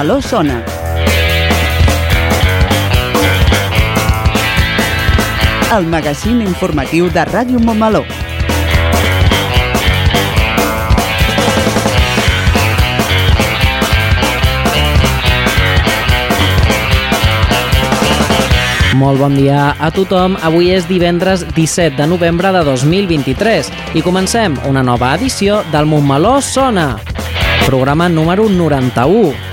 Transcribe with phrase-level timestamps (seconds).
[0.00, 0.64] Montmeló sona.
[5.76, 8.00] El magazín informatiu de Ràdio Montmeló.
[18.96, 20.38] Molt bon dia a tothom.
[20.40, 23.68] Avui és divendres 17 de novembre de 2023
[24.00, 26.94] i comencem una nova edició del Montmeló Sona,
[27.68, 29.49] programa número 91.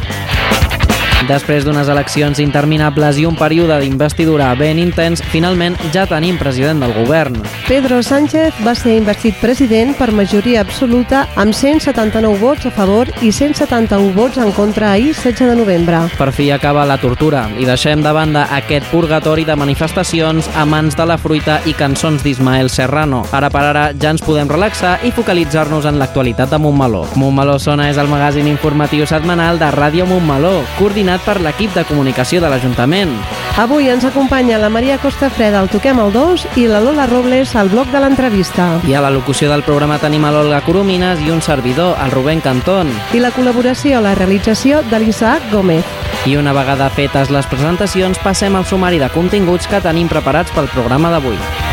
[1.27, 6.93] Després d'unes eleccions interminables i un període d'investidura ben intens, finalment ja tenim president del
[6.95, 7.35] govern.
[7.67, 13.33] Pedro Sánchez va ser investit president per majoria absoluta amb 179 vots a favor i
[13.35, 15.99] 171 vots en contra ahir 16 de novembre.
[16.15, 21.09] Per fi acaba la tortura i deixem de banda aquest purgatori de manifestacions, amants de
[21.11, 23.25] la fruita i cançons d'Ismael Serrano.
[23.35, 27.03] Ara per ara ja ens podem relaxar i focalitzar-nos en l'actualitat de Montmeló.
[27.19, 32.41] Montmeló Sona és el magazín informatiu setmanal de Ràdio Montmeló, coordinat per l'equip de comunicació
[32.41, 33.13] de l'Ajuntament.
[33.57, 37.55] Avui ens acompanya la Maria Costa Freda al Toquem el 2 i la Lola Robles
[37.55, 38.69] al bloc de l'entrevista.
[38.87, 42.41] I a la locució del programa tenim a l'Olga Coromines i un servidor, el Rubén
[42.41, 42.91] Cantón.
[43.13, 45.85] I la col·laboració a la realització de l'Isaac Gómez.
[46.27, 50.69] I una vegada fetes les presentacions, passem al sumari de continguts que tenim preparats pel
[50.73, 51.66] programa d'avui.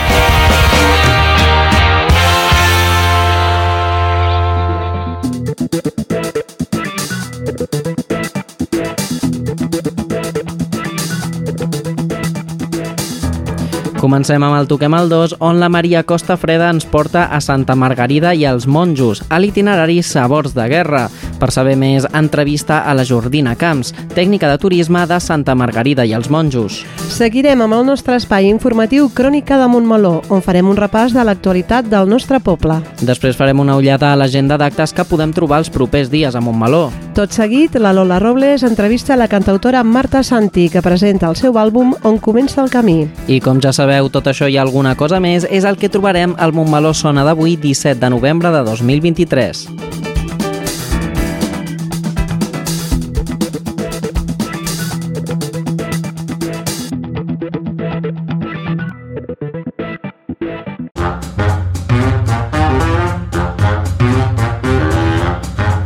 [14.05, 17.73] Comencem amb el Toquem el 2, on la Maria Costa Freda ens porta a Santa
[17.73, 21.07] Margarida i als monjos, a l'itinerari Sabors de Guerra.
[21.45, 26.15] Per saber més, entrevista a la Jordina Camps, tècnica de turisme de Santa Margarida i
[26.17, 26.79] els monjos.
[27.13, 31.91] Seguirem amb el nostre espai informatiu Crònica de Montmeló, on farem un repàs de l'actualitat
[31.93, 32.79] del nostre poble.
[33.05, 36.87] Després farem una ullada a l'agenda d'actes que podem trobar els propers dies a Montmeló.
[37.13, 41.93] Tot seguit, la Lola Robles entrevista la cantautora Marta Santi, que presenta el seu àlbum
[42.09, 43.03] On comença el camí.
[43.29, 46.57] I com ja sabeu, tot això i alguna cosa més és el que trobarem al
[46.57, 50.04] Montmeló Sona d'avui, 17 de novembre de 2023.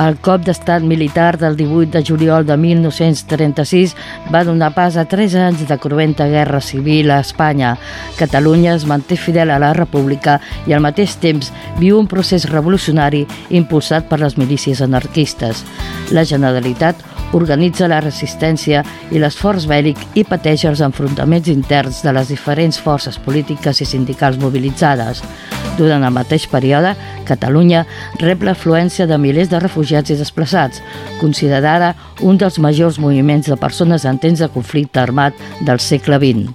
[0.00, 3.92] El cop d'estat militar del 18 de juliol de 1936
[4.32, 7.74] va donar pas a tres anys de cruenta guerra civil a Espanya.
[8.16, 13.26] Catalunya es manté fidel a la república i al mateix temps viu un procés revolucionari
[13.50, 15.66] impulsat per les milícies anarquistes.
[16.16, 22.32] La Generalitat organitza la resistència i l'esforç bèl·lic i pateix els enfrontaments interns de les
[22.32, 25.22] diferents forces polítiques i sindicals mobilitzades.
[25.78, 26.94] Durant el mateix període,
[27.30, 27.84] Catalunya
[28.18, 30.82] rep l'afluència de milers de refugiats i desplaçats,
[31.20, 31.94] considerada
[32.26, 35.36] un dels majors moviments de persones en temps de conflicte armat
[35.66, 36.50] del segle XX.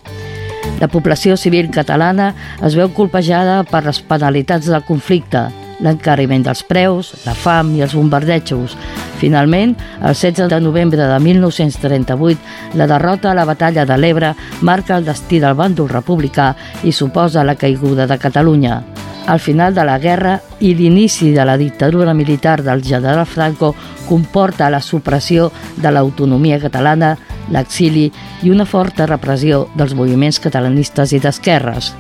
[0.82, 2.34] La població civil catalana
[2.66, 5.48] es veu colpejada per les penalitats del conflicte,
[5.80, 8.76] l'encariment dels preus, la fam i els bombardejos.
[9.20, 12.40] Finalment, el 16 de novembre de 1938,
[12.76, 16.54] la derrota a la batalla de l'Ebre marca el destí del bàndol republicà
[16.84, 18.84] i suposa la caiguda de Catalunya.
[19.26, 23.74] Al final de la guerra i l'inici de la dictadura militar del general Franco
[24.08, 25.52] comporta la supressió
[25.82, 27.16] de l'autonomia catalana,
[27.50, 28.12] l'exili
[28.44, 31.96] i una forta repressió dels moviments catalanistes i d'esquerres.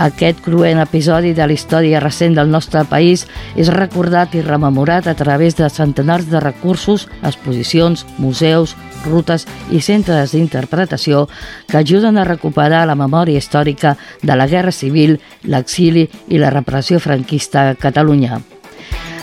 [0.00, 3.26] Aquest cruent episodi de la història recent del nostre país
[3.60, 8.74] és recordat i rememorat a través de centenars de recursos, exposicions, museus,
[9.04, 11.28] rutes i centres d'interpretació
[11.68, 16.98] que ajuden a recuperar la memòria històrica de la Guerra Civil, l'exili i la repressió
[16.98, 18.40] franquista a Catalunya.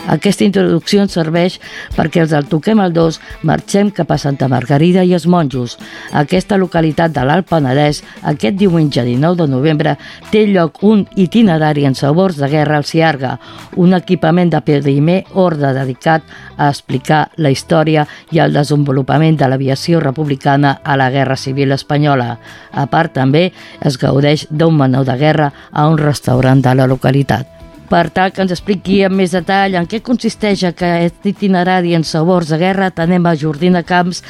[0.08, 1.58] Aquesta introducció ens serveix
[1.94, 5.76] perquè els del Toquem el 2 marxem cap a Santa Margarida i els Monjos.
[6.16, 9.94] Aquesta localitat de l'Alt Penedès, aquest diumenge 19 de novembre,
[10.32, 13.36] té lloc un itinerari en sabors de guerra al Ciarga,
[13.76, 16.24] un equipament de primer ordre dedicat
[16.56, 22.38] a explicar la història i el desenvolupament de l'aviació republicana a la Guerra Civil Espanyola.
[22.72, 23.52] A part, també
[23.84, 27.59] es gaudeix d'un menú de guerra a un restaurant de la localitat.
[27.90, 32.52] Per tal que ens expliqui amb més detall en què consisteix aquest itinerari en sabors
[32.52, 34.20] de guerra, tenem a Jordina Camps,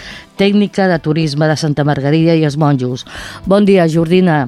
[0.41, 3.05] tècnica de turisme de Santa Margarida i els Monjos.
[3.45, 4.47] Bon dia, Jordina,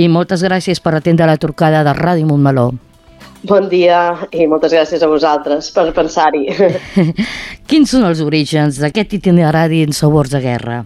[0.00, 2.70] i moltes gràcies per atendre la trucada de Ràdio Montmeló.
[3.44, 4.00] Bon dia
[4.32, 6.46] i moltes gràcies a vosaltres per pensar-hi.
[7.68, 10.82] Quins són els orígens d'aquest itinerari en sabors de guerra?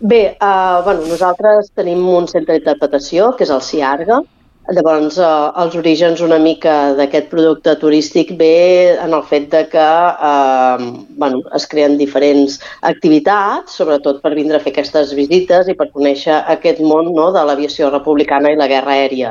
[0.00, 4.20] Bé, uh, bueno, nosaltres tenim un centre d'interpretació, que és el CIARGA,
[4.68, 5.26] Llavors, eh,
[5.62, 9.84] els orígens una mica d'aquest producte turístic ve en el fet de que
[10.28, 10.88] eh,
[11.22, 12.58] bueno, es creen diferents
[12.90, 17.44] activitats, sobretot per vindre a fer aquestes visites i per conèixer aquest món no, de
[17.48, 19.30] l'aviació republicana i la guerra aèria.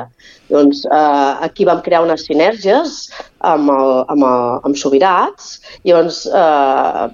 [0.50, 2.96] Doncs eh, aquí vam crear unes sinergies
[3.38, 5.52] amb, el, amb, el, amb Sobirats
[5.84, 7.04] i llavors eh,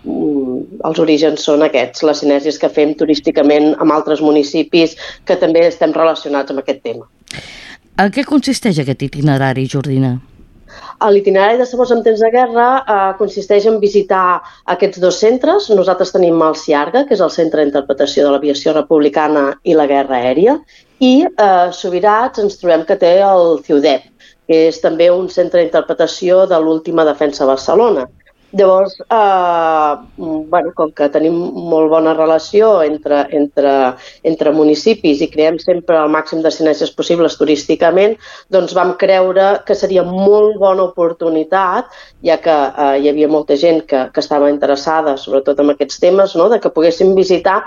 [0.88, 4.96] els orígens són aquests, les sinergies que fem turísticament amb altres municipis
[5.28, 7.04] que també estem relacionats amb aquest tema.
[7.94, 10.16] En què consisteix aquest itinerari, Jordina?
[11.14, 14.40] L'itinerari de Sabors en temps de guerra eh, consisteix en visitar
[14.74, 15.68] aquests dos centres.
[15.70, 20.18] Nosaltres tenim el CIARGA, que és el Centre d'Interpretació de l'Aviació Republicana i la Guerra
[20.18, 20.56] Aèria,
[20.98, 24.10] i eh, Sobirats ens trobem que té el CIUDEP,
[24.50, 28.08] que és també un centre d'interpretació de l'última defensa a Barcelona.
[28.54, 31.34] Llavors, eh, bueno, com que tenim
[31.70, 33.72] molt bona relació entre, entre,
[34.30, 38.14] entre municipis i creem sempre el màxim de sinergies possibles turísticament,
[38.54, 41.90] doncs vam creure que seria molt bona oportunitat,
[42.22, 46.38] ja que eh, hi havia molta gent que, que estava interessada, sobretot en aquests temes,
[46.38, 46.46] no?
[46.52, 47.58] de que poguéssim visitar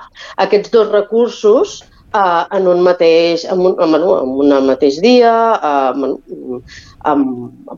[0.47, 1.81] aquests dos recursos
[2.17, 6.61] uh, en un mateix, en un, en, en un mateix dia, uh, en,
[7.11, 7.25] en,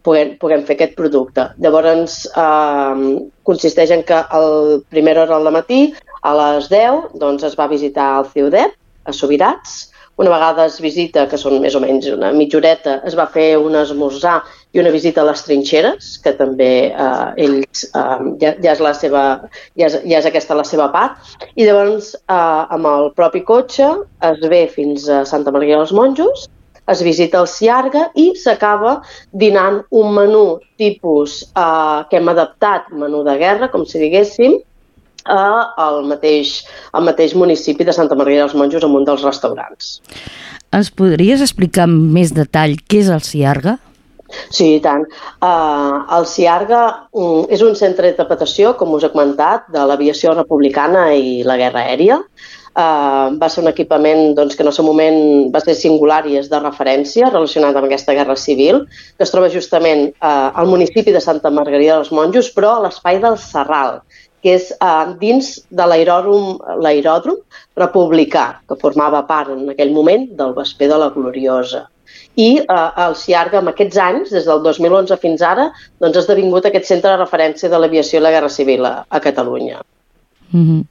[0.06, 1.50] puguem, puguem fer aquest producte.
[1.64, 3.20] Llavors, uh,
[3.50, 5.82] consisteix en que el primera hora del matí,
[6.24, 8.76] a les 10, doncs, es va visitar el CIUDEP,
[9.06, 9.89] a Sobirats,
[10.20, 13.54] una vegada es visita, que són més o menys una mitja horeta, es va fer
[13.56, 14.42] un esmorzar
[14.76, 18.92] i una visita a les trinxeres, que també eh, ells eh, ja, ja, és la
[19.00, 19.24] seva,
[19.80, 21.38] ja, és, ja és aquesta la seva part.
[21.56, 23.94] I llavors, eh, amb el propi cotxe,
[24.34, 26.50] es ve fins a Santa Maria dels Monjos,
[26.90, 28.98] es visita el Ciarga i s'acaba
[29.32, 30.46] dinant un menú
[30.82, 34.60] tipus eh, que hem adaptat, menú de guerra, com si diguéssim,
[35.30, 36.60] al mateix,
[36.94, 40.00] al mateix municipi de Santa Maria dels Monjos en un dels restaurants.
[40.76, 43.80] Ens podries explicar amb més detall què és el CIARGA?
[44.54, 45.08] Sí, i tant.
[45.42, 46.84] Uh, el CIARGA
[47.18, 51.86] um, és un centre d'interpretació, com us he comentat, de l'aviació republicana i la guerra
[51.88, 52.20] aèria.
[52.70, 56.38] Uh, va ser un equipament doncs, que en el seu moment va ser singular i
[56.40, 58.84] és de referència relacionat amb aquesta guerra civil,
[59.18, 63.20] que es troba justament uh, al municipi de Santa Margarida dels Monjos, però a l'espai
[63.26, 64.00] del Serral,
[64.44, 67.40] que és uh, dins de l'aeròdrom
[67.80, 71.86] republicà, que formava part en aquell moment del Vesper de la Gloriosa.
[72.40, 75.70] I uh, el CIARGA, en aquests anys, des del 2011 fins ara,
[76.00, 79.20] doncs ha esdevingut aquest centre de referència de l'aviació i la Guerra Civil a, a
[79.20, 79.82] Catalunya.
[80.52, 80.86] Mm -hmm.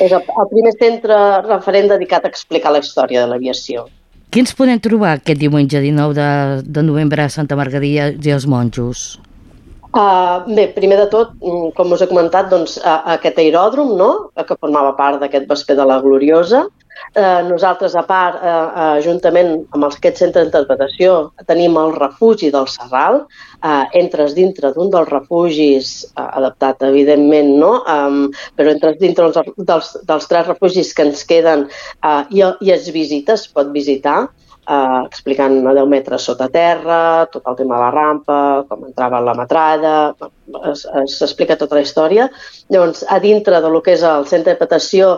[0.00, 1.16] És el, el primer centre
[1.48, 3.88] referent dedicat a explicar la història de l'aviació.
[4.32, 8.46] Què ens podem trobar aquest diumenge 19 de, de novembre a Santa Margarida i els
[8.46, 9.18] Monjos?
[9.92, 14.30] Uh, bé, primer de tot, mm, com us he comentat, doncs, uh, aquest aeròdrom, no?,
[14.48, 16.62] que formava part d'aquest vesper de la Gloriosa.
[17.12, 22.70] Uh, nosaltres, a part, uh, uh, juntament amb aquest centre d'interpretació, tenim el refugi del
[22.72, 23.26] Serral.
[23.60, 29.52] Uh, entres dintre d'un dels refugis, uh, adaptat, evidentment, no?, um, però entres dintre dels,
[29.58, 34.22] dels, dels tres refugis que ens queden uh, i, i es visita, es pot visitar
[34.68, 39.20] eh, explicant a 10 metres sota terra, tot el tema de la rampa, com entrava
[39.20, 39.94] la metralla,
[41.10, 42.28] s'explica tota la història.
[42.70, 45.16] Llavors, a dintre de lo que és el centre de petació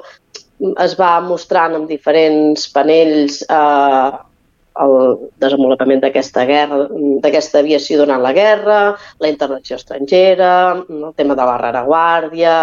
[0.80, 4.12] es va mostrant amb diferents panells eh,
[4.84, 4.94] el
[5.38, 6.80] desenvolupament d'aquesta guerra,
[7.22, 8.78] d'aquesta aviació durant la guerra,
[9.22, 10.50] la intervenció estrangera,
[10.88, 12.56] el tema de la rereguàrdia,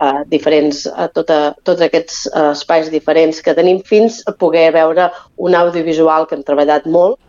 [0.00, 5.10] eh, diferents, a tota, tots aquests uh, espais diferents que tenim fins a poder veure
[5.36, 7.20] un audiovisual que hem treballat molt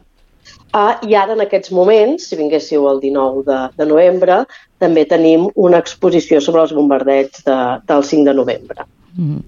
[0.71, 4.37] Uh, I ara, en aquests moments, si vinguéssiu el 19 de, de novembre,
[4.79, 7.57] també tenim una exposició sobre els bombardeigs de,
[7.89, 8.85] del 5 de novembre.
[9.17, 9.41] Mm.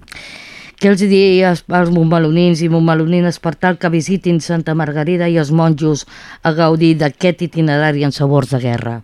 [0.76, 5.48] Què els diries als montmelonins i montmelonines per tal que visitin Santa Margarida i els
[5.48, 6.04] monjos
[6.44, 8.98] a gaudir d'aquest itinerari en sabors de guerra?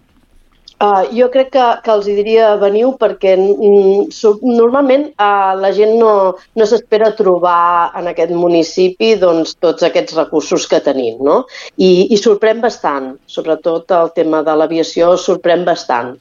[0.81, 4.07] Uh, jo crec que, que els hi diria veniu perquè mm,
[4.49, 6.13] normalment uh, la gent no,
[6.57, 11.21] no s'espera trobar en aquest municipi doncs, tots aquests recursos que tenim.
[11.27, 11.43] No?
[11.77, 16.15] I, I sorprèn bastant, sobretot el tema de l'aviació sorprèn bastant.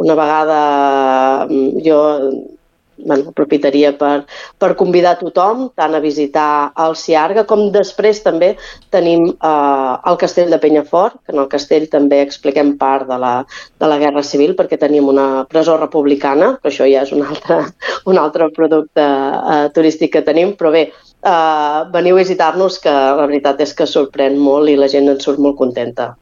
[0.00, 0.60] Una vegada
[1.50, 2.00] mm, jo
[2.98, 4.24] bueno, aprofitaria per,
[4.58, 8.54] per convidar tothom tant a visitar el Ciarga com després també
[8.94, 13.34] tenim eh, el castell de Penyafort, que en el castell també expliquem part de la,
[13.80, 17.62] de la Guerra Civil perquè tenim una presó republicana, però això ja és un altre,
[18.10, 23.26] un altre producte eh, turístic que tenim, però bé, eh, veniu a visitar-nos que la
[23.26, 26.14] veritat és que sorprèn molt i la gent en surt molt contenta.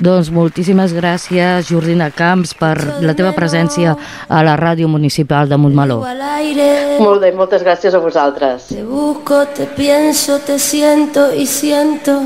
[0.00, 3.92] Doncs moltíssimes gràcies, Jordina Camps, per la teva presència
[4.28, 5.98] a la ràdio municipal de Montmeló.
[6.00, 8.70] Molt bé, moltes gràcies a vosaltres.
[8.72, 12.22] Te busco, te pienso, te siento y siento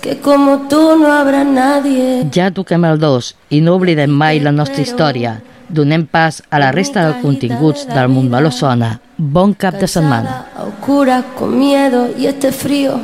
[0.00, 2.24] que como tú no habrá nadie.
[2.32, 5.38] Ja toquem el 2 i no oblidem mai la nostra història.
[5.68, 8.98] Donem pas a la resta de continguts del Montmeló Sona.
[9.16, 10.44] Bon cap de setmana.
[10.56, 13.00] A oscuras, con miedo y este frío,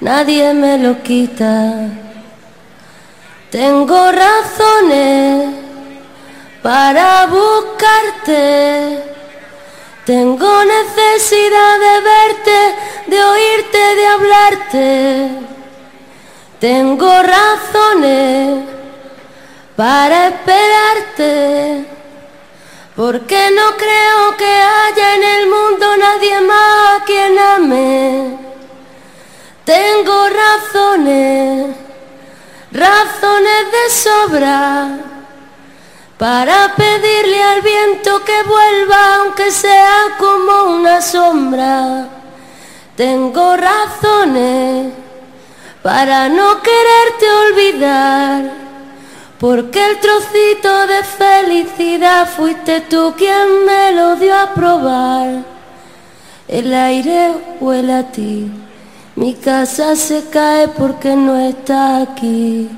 [0.00, 2.11] nadie me lo quita.
[3.52, 5.54] Tengo razones
[6.62, 8.98] para buscarte.
[10.06, 12.74] Tengo necesidad de verte,
[13.08, 15.30] de oírte, de hablarte.
[16.60, 18.64] Tengo razones
[19.76, 21.84] para esperarte.
[22.96, 25.71] Porque no creo que haya en el mundo
[36.18, 42.08] para pedirle al viento que vuelva aunque sea como una sombra.
[42.96, 44.92] Tengo razones
[45.82, 48.52] para no quererte olvidar,
[49.38, 55.42] porque el trocito de felicidad fuiste tú quien me lo dio a probar.
[56.48, 58.50] El aire huele a ti.
[59.14, 62.70] Mi casa se cae porque no está aquí.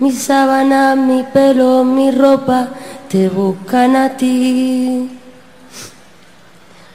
[0.00, 2.68] Mi sábana, mi pelo, mi ropa
[3.08, 5.10] te buscan a ti.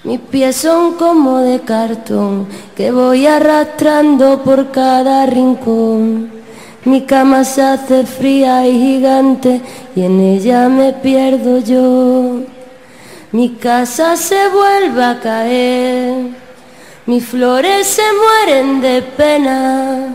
[0.03, 6.31] Mis pies son como de cartón que voy arrastrando por cada rincón.
[6.85, 9.61] Mi cama se hace fría y gigante
[9.95, 12.41] y en ella me pierdo yo.
[13.31, 16.29] Mi casa se vuelve a caer.
[17.05, 20.07] Mis flores se mueren de pena,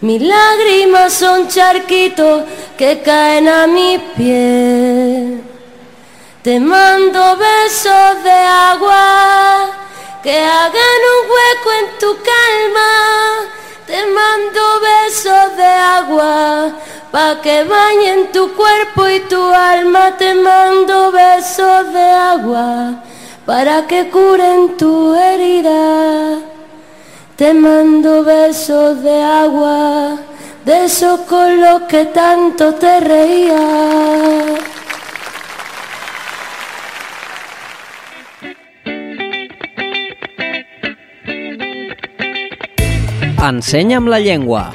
[0.00, 2.44] mis lágrimas son charquitos
[2.76, 5.40] que caen a mis pies.
[6.42, 9.70] Te mando besos de agua
[10.22, 12.90] que hagan un hueco en tu calma.
[13.86, 16.72] Te mando besos de agua
[17.10, 20.16] pa' que bañen tu cuerpo y tu alma.
[20.16, 23.02] Te mando besos de agua
[23.44, 26.57] para que curen tu herida.
[27.38, 30.18] Te mando besos de agua,
[30.64, 34.58] de esos con los que tanto te reías.
[43.40, 44.72] Ensenya'm la llengua.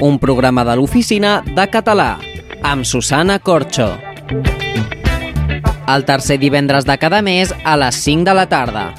[0.00, 2.12] Un programa de l'oficina de català
[2.62, 3.96] amb Susana Corxo.
[5.90, 8.94] El tercer divendres de cada mes a les 5 de la tarda.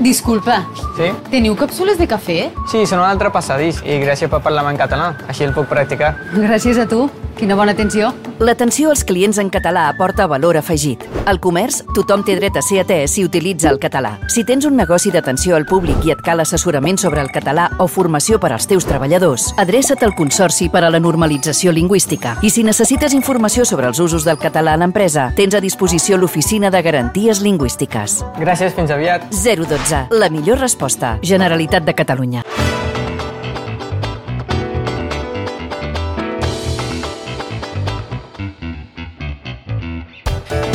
[0.00, 0.66] Disculpa,
[0.96, 1.10] Sí?
[1.30, 2.38] teniu càpsules de cafè?
[2.70, 6.14] Sí, són un altre passadís i gràcies per parlar en català, així el puc practicar.
[6.34, 7.08] Gràcies a tu.
[7.40, 8.10] Quina bona atenció.
[8.40, 11.06] L'atenció als clients en català aporta valor afegit.
[11.24, 14.18] Al comerç, tothom té dret a ser atès si utilitza el català.
[14.28, 17.86] Si tens un negoci d'atenció al públic i et cal assessorament sobre el català o
[17.88, 22.34] formació per als teus treballadors, adreça't al Consorci per a la Normalització Lingüística.
[22.42, 26.68] I si necessites informació sobre els usos del català a l'empresa, tens a disposició l'Oficina
[26.68, 28.20] de Garanties Lingüístiques.
[28.40, 29.30] Gràcies, fins aviat.
[29.32, 30.08] 012.
[30.10, 30.79] La millor resposta.
[31.22, 32.42] Generalitat de Catalunya.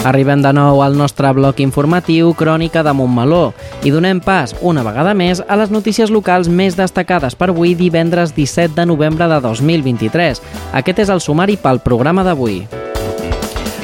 [0.05, 5.15] Arribem de nou al nostre bloc informatiu Crònica de Montmeló i donem pas, una vegada
[5.17, 10.43] més, a les notícies locals més destacades per avui divendres 17 de novembre de 2023.
[10.77, 12.67] Aquest és el sumari pel programa d'avui.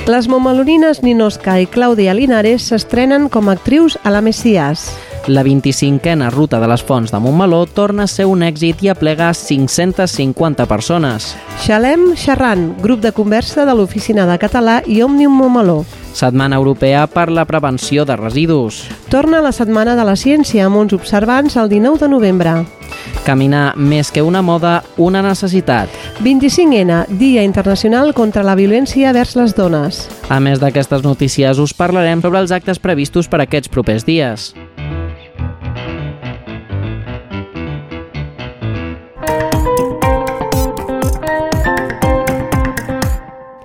[0.06, 4.92] Les momalorines Ninoska i Clàudia Linares s'estrenen com a actrius a la Messias.
[5.28, 9.30] La 25a Ruta de les Fonts de Montmeló torna a ser un èxit i aplega
[9.38, 11.36] 550 persones.
[11.62, 15.84] Xalem Xerran, grup de conversa de l'Oficina de Català i Òmnium Montmeló.
[16.18, 18.88] Setmana Europea per la Prevenció de Residus.
[19.14, 22.56] Torna la Setmana de la Ciència amb uns observants el 19 de novembre.
[23.22, 25.94] Caminar més que una moda, una necessitat.
[26.26, 30.08] 25N, Dia Internacional contra la Violència vers les Dones.
[30.30, 34.52] A més d'aquestes notícies, us parlarem sobre els actes previstos per aquests propers dies.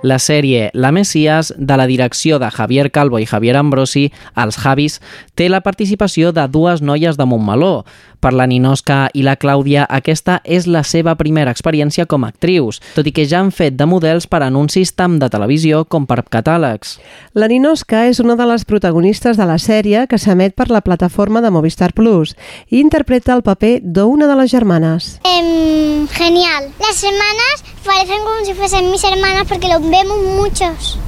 [0.07, 4.05] La sèrie La Messias, de la direcció de Javier Calvo i Javier Ambrosi,
[4.39, 5.01] Els Javis,
[5.35, 7.83] té la participació de dues noies de Montmeló.
[8.23, 12.79] Per la Ninosca i la Clàudia, aquesta és la seva primera experiència com a actrius,
[12.95, 16.23] tot i que ja han fet de models per anuncis tant de televisió com per
[16.23, 16.95] catàlegs.
[17.35, 21.43] La Ninosca és una de les protagonistes de la sèrie que s'emet per la plataforma
[21.43, 22.33] de Movistar Plus
[22.71, 25.17] i interpreta el paper d'una de les germanes.
[25.27, 26.71] Eh, genial.
[26.79, 30.99] Las hermanas parecen como si fuesen mis hermanas porque los vemos muchos,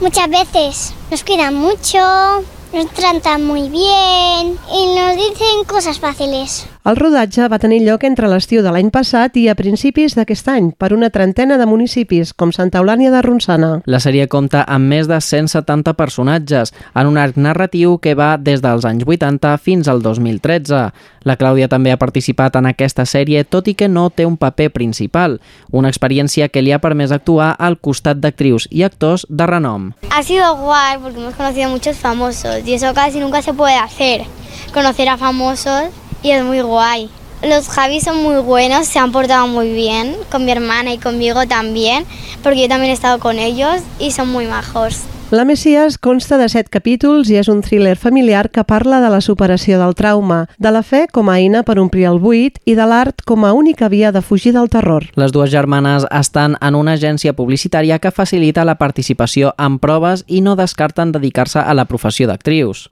[0.00, 0.92] muchas veces.
[1.10, 1.98] Nos cuidan mucho,
[2.72, 6.66] nos tratan muy bien y nos dicen cosas fáciles.
[6.84, 10.70] El rodatge va tenir lloc entre l'estiu de l'any passat i a principis d'aquest any
[10.72, 13.70] per una trentena de municipis, com Santa Eulània de Ronçana.
[13.84, 18.62] La sèrie compta amb més de 170 personatges, en un arc narratiu que va des
[18.64, 20.86] dels anys 80 fins al 2013.
[21.28, 24.70] La Clàudia també ha participat en aquesta sèrie, tot i que no té un paper
[24.72, 25.36] principal,
[25.70, 29.90] una experiència que li ha permès actuar al costat d'actrius i actors de renom.
[30.08, 34.24] Ha sido guay porque hemos conocido muchos famosos y eso casi nunca se puede hacer,
[34.72, 35.84] conocer a famosos
[36.22, 37.10] y es muy guay.
[37.42, 41.46] Los Javis son muy buenos, se han portado muy bien con mi hermana y conmigo
[41.46, 42.04] también,
[42.42, 44.98] porque yo también he estado con ellos y son muy majos.
[45.30, 49.20] La Messias consta de set capítols i és un thriller familiar que parla de la
[49.22, 52.88] superació del trauma, de la fe com a eina per omplir el buit i de
[52.90, 55.06] l'art com a única via de fugir del terror.
[55.14, 60.42] Les dues germanes estan en una agència publicitària que facilita la participació en proves i
[60.42, 62.88] no descarten dedicar-se a la professió d'actrius.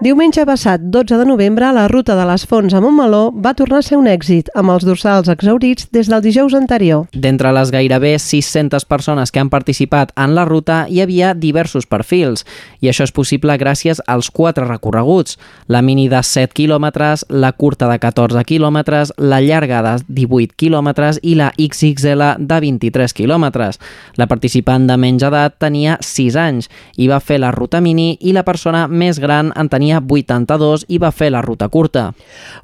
[0.00, 3.84] Diumenge passat, 12 de novembre, la ruta de les Fonts a Montmeló va tornar a
[3.84, 7.02] ser un èxit, amb els dorsals exaurits des del dijous anterior.
[7.12, 12.46] D'entre les gairebé 600 persones que han participat en la ruta, hi havia diversos perfils,
[12.80, 15.36] i això és possible gràcies als quatre recorreguts,
[15.68, 21.20] la mini de 7 quilòmetres, la curta de 14 quilòmetres, la llarga de 18 quilòmetres
[21.20, 23.76] i la XXL de 23 quilòmetres.
[24.16, 28.32] La participant de menys edat tenia 6 anys i va fer la ruta mini i
[28.32, 32.12] la persona més gran en tenia 82 i va fer la ruta curta.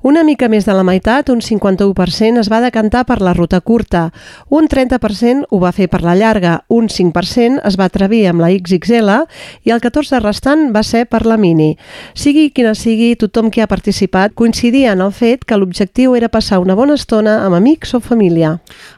[0.02, 4.12] Una mica més de la meitat, un 51%, es va decantar per la ruta curta,
[4.48, 8.52] un 30% ho va fer per la llarga, un 5% es va atrevir amb la
[8.54, 9.10] XXL
[9.66, 11.76] i el 14% restant va ser per la mini.
[12.14, 16.60] Sigui quina sigui, tothom que ha participat coincidia en el fet que l'objectiu era passar
[16.62, 18.56] una bona estona amb amics o família.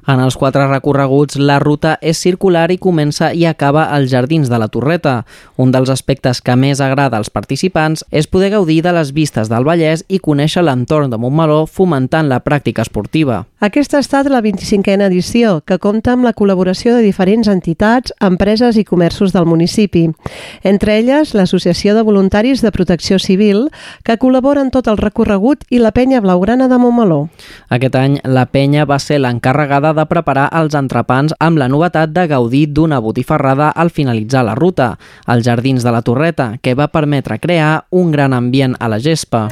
[0.08, 4.58] En els quatre recorreguts, la ruta és circular i comença i acaba als Jardins de
[4.58, 5.24] la Torreta.
[5.56, 9.62] Un dels aspectes que més agrada als participants és poder gaudir de les vistes del
[9.62, 13.44] Vallès i conèixer l'entorn de Montmeló fomentant la pràctica esportiva.
[13.62, 18.78] Aquesta ha estat la 25a edició, que compta amb la col·laboració de diferents entitats, empreses
[18.78, 20.08] i comerços del municipi.
[20.62, 23.68] Entre elles, l'Associació de Voluntaris de Protecció Civil,
[24.02, 27.20] que col·labora en tot el recorregut, i la Penya Blaugrana de Montmeló.
[27.70, 32.26] Aquest any, la penya va ser l'encarregada de preparar els entrepans amb la novetat de
[32.30, 37.38] gaudir d'una botifarrada al finalitzar la ruta, als Jardins de la Torreta, que va permetre
[37.38, 39.48] crear un gran ambient a la gespa.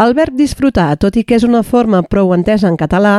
[0.00, 3.18] El verb disfrutar, tot i que és una forma prou entesa en català,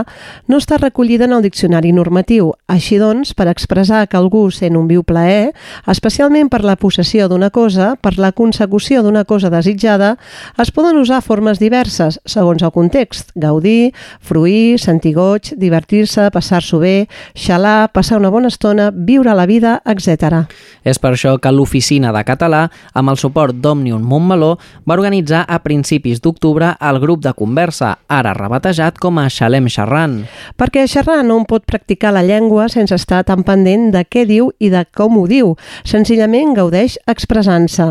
[0.50, 2.48] no està recollida en el diccionari normatiu.
[2.65, 5.52] Així doncs, per expressar que algú sent un viu plaer,
[5.94, 10.15] especialment per la possessió d'una cosa, per la consecució d'una cosa desitjada,
[10.58, 13.30] es poden usar formes diverses, segons el context.
[13.36, 16.96] Gaudir, fruir, sentir goig, divertir-se, passar-s'ho bé,
[17.38, 20.48] xalar, passar una bona estona, viure la vida, etc.
[20.82, 22.65] És per això que l'Oficina de Català,
[22.98, 28.34] amb el suport d'Òmnium Montmeló, va organitzar a principis d'octubre el grup de conversa, ara
[28.38, 30.22] rebatejat com a Xalem Xerran.
[30.60, 34.70] Perquè xerrar no pot practicar la llengua sense estar tan pendent de què diu i
[34.74, 35.56] de com ho diu.
[35.88, 37.88] Senzillament gaudeix expressant-se.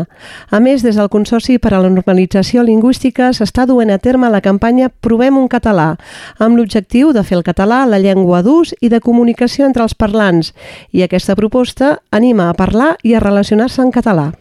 [0.49, 4.41] A més, des del Consorci per a la Normalització Lingüística s'està duent a terme la
[4.41, 5.95] campanya Provem un català,
[6.39, 10.53] amb l'objectiu de fer el català la llengua d'ús i de comunicació entre els parlants.
[10.91, 14.31] I aquesta proposta anima a parlar i a relacionar-se en català.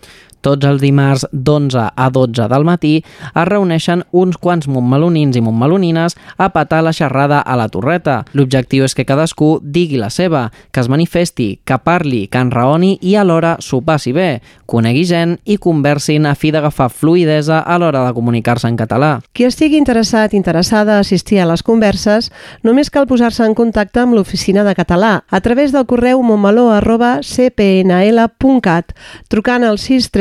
[0.41, 6.17] Tots els dimarts d'11 a 12 del matí es reuneixen uns quants montmelonins i montmelonines
[6.37, 8.23] a patar la xerrada a la torreta.
[8.33, 13.17] L'objectiu és que cadascú digui la seva, que es manifesti, que parli, que enraoni i
[13.21, 18.15] alhora s'ho passi bé, conegui gent i conversin a fi d'agafar fluidesa a l'hora de
[18.15, 19.13] comunicar-se en català.
[19.35, 22.31] Qui estigui interessat, interessada a assistir a les converses,
[22.63, 27.19] només cal posar-se en contacte amb l'oficina de català a través del correu montmeló arroba
[27.27, 28.95] cpnl.cat
[29.29, 29.79] trucant al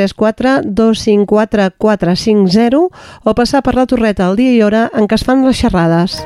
[0.10, 2.88] 634 254 450
[3.24, 6.20] o passar per la torreta al dia i hora en què es fan les xerrades.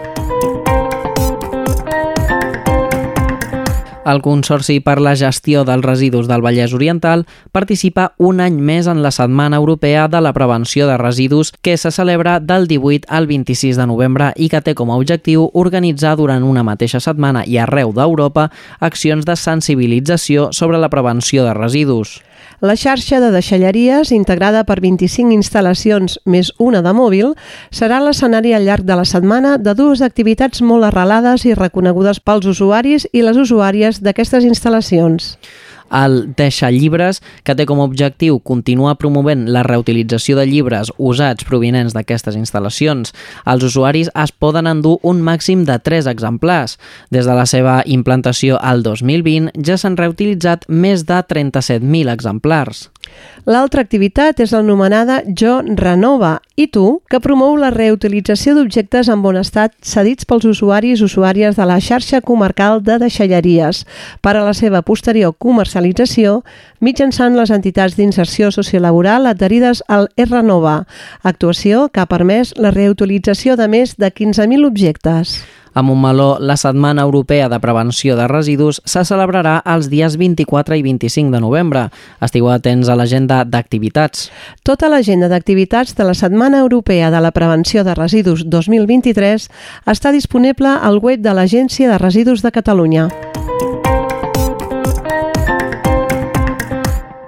[4.03, 7.23] El Consorci per la Gestió dels Residus del Vallès Oriental
[7.55, 11.91] participa un any més en la Setmana Europea de la Prevenció de Residus que se
[11.91, 16.43] celebra del 18 al 26 de novembre i que té com a objectiu organitzar durant
[16.43, 22.19] una mateixa setmana i arreu d'Europa accions de sensibilització sobre la prevenció de residus.
[22.63, 27.33] La xarxa de deixalleries, integrada per 25 instal·lacions més una de mòbil,
[27.75, 32.47] serà l'escenari al llarg de la setmana de dues activitats molt arrelades i reconegudes pels
[32.47, 35.35] usuaris i les usuàries d'aquestes instal·lacions
[35.93, 41.45] el Deixa Llibres, que té com a objectiu continuar promovent la reutilització de llibres usats
[41.47, 43.13] provinents d'aquestes instal·lacions.
[43.45, 46.77] Els usuaris es poden endur un màxim de 3 exemplars.
[47.13, 52.89] Des de la seva implantació al 2020 ja s'han reutilitzat més de 37.000 exemplars.
[53.43, 56.37] L'altra activitat és l'anomenada Jo Renova.
[56.55, 61.57] I tu, que promou la reutilització d'objectes en bon estat cedits pels usuaris i usuàries
[61.57, 63.83] de la xarxa comarcal de deixalleries.
[64.21, 66.43] Per a la seva posterior comercialització
[66.79, 70.85] mitjançant les entitats d'inserció sociolaboral adherides al R-Nova,
[71.23, 75.41] actuació que ha permès la reutilització de més de 15.000 objectes.
[75.73, 80.83] A Montmeló, la Setmana Europea de Prevenció de Residus se celebrarà els dies 24 i
[80.85, 81.87] 25 de novembre.
[82.21, 84.29] Estigueu atents a l'agenda d'activitats.
[84.63, 89.49] Tota l'agenda d'activitats de la Setmana Europea de la Prevenció de Residus 2023
[89.89, 93.09] està disponible al web de l'Agència de Residus de Catalunya.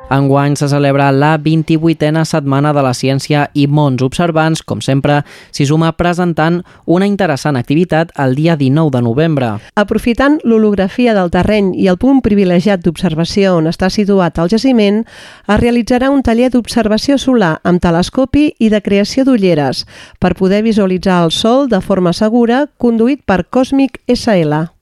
[0.10, 5.66] Enguany se celebra la 28a Setmana de la Ciència i Mons Observants, com sempre, s'hi
[5.66, 9.50] suma presentant una interessant activitat el dia 19 de novembre.
[9.74, 15.02] Aprofitant l'holografia del terreny i el punt privilegiat d'observació on està situat el jaciment,
[15.50, 19.88] es realitzarà un taller d'observació solar amb telescopi i de creació d'ulleres
[20.22, 24.75] per poder visualitzar el Sol de forma segura conduït per Cosmic SL.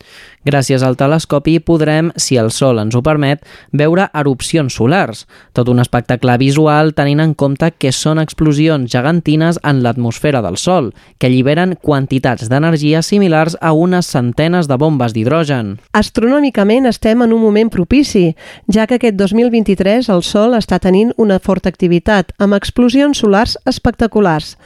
[0.44, 5.24] Gràcies al telescopi podrem, si el Sol ens ho permet, veure erupcions solars,
[5.56, 10.92] tot un espectacle visual tenint en compte que són explosions gegantines en l'atmosfera del Sol,
[11.18, 15.78] que alliberen quantitats d'energia similars a unes centenes de bombes d'hidrogen.
[15.96, 18.34] Astronòmicament estem en un moment propici,
[18.68, 24.58] ja que aquest 2023 el Sol està tenint una forta activitat, amb explosions solars espectaculars.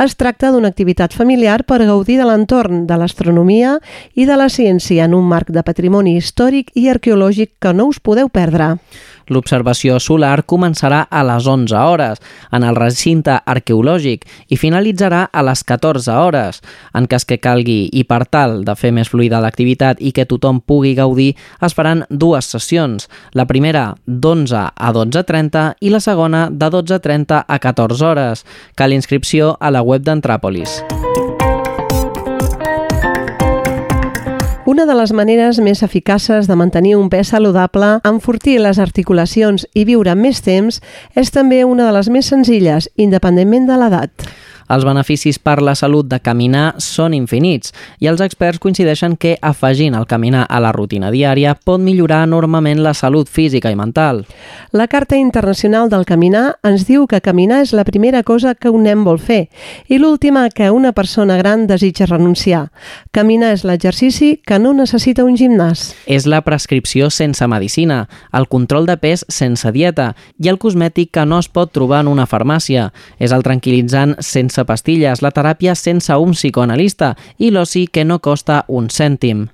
[0.00, 3.76] Es tracta d'una activitat familiar per gaudir de l'entorn, de l'astronomia
[4.14, 7.98] i de la ciència en un marc de patrimoni històric i arqueològic que no us
[7.98, 8.76] podeu perdre.
[9.26, 12.22] L'observació solar començarà a les 11 hores
[12.54, 14.22] en el recinte arqueològic
[14.54, 16.62] i finalitzarà a les 14 hores.
[16.94, 20.62] En cas que calgui i per tal de fer més fluida l'activitat i que tothom
[20.62, 23.10] pugui gaudir, es faran dues sessions.
[23.34, 28.46] La primera d'11 a 12.30 i la segona de 12.30 a 14 hores.
[28.78, 30.84] Cal inscripció a la web d'Antràpolis.
[34.66, 39.84] Una de les maneres més eficaces de mantenir un pes saludable, enfortir les articulacions i
[39.86, 40.80] viure més temps
[41.14, 44.26] és també una de les més senzilles, independentment de l'edat.
[44.68, 49.94] Els beneficis per la salut de caminar són infinits i els experts coincideixen que afegint
[49.94, 54.24] el caminar a la rutina diària pot millorar enormement la salut física i mental.
[54.72, 58.84] La Carta Internacional del Caminar ens diu que caminar és la primera cosa que un
[58.86, 59.46] nen vol fer
[59.88, 62.70] i l'última que una persona gran desitja renunciar.
[63.12, 65.92] Caminar és l'exercici que no necessita un gimnàs.
[66.06, 71.26] És la prescripció sense medicina, el control de pes sense dieta i el cosmètic que
[71.26, 72.90] no es pot trobar en una farmàcia.
[73.18, 78.20] És el tranquil·litzant sense sense pastilles, la teràpia sense un psicoanalista i l'oci que no
[78.24, 79.48] costa un cèntim.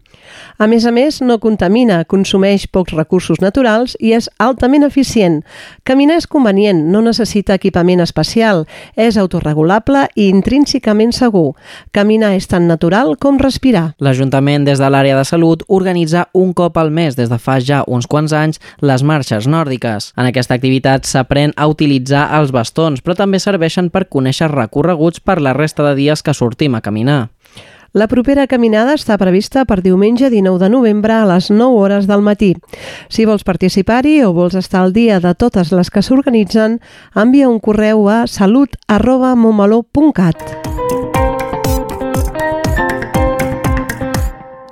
[0.59, 5.41] A més a més, no contamina, consumeix pocs recursos naturals i és altament eficient.
[5.89, 8.65] Caminar és convenient, no necessita equipament especial,
[8.97, 11.55] és autorregulable i intrínsecament segur.
[11.93, 13.93] Caminar és tan natural com respirar.
[13.99, 17.83] L'Ajuntament, des de l'àrea de salut, organitza un cop al mes des de fa ja
[17.87, 20.13] uns quants anys les marxes nòrdiques.
[20.17, 25.41] En aquesta activitat s'aprèn a utilitzar els bastons, però també serveixen per conèixer recorreguts per
[25.41, 27.31] la resta de dies que sortim a caminar.
[27.93, 32.25] La propera caminada està prevista per diumenge 19 de novembre a les 9 hores del
[32.25, 32.55] matí.
[33.13, 36.81] Si vols participar-hi o vols estar al dia de totes les que s'organitzen,
[37.13, 38.81] envia un correu a salut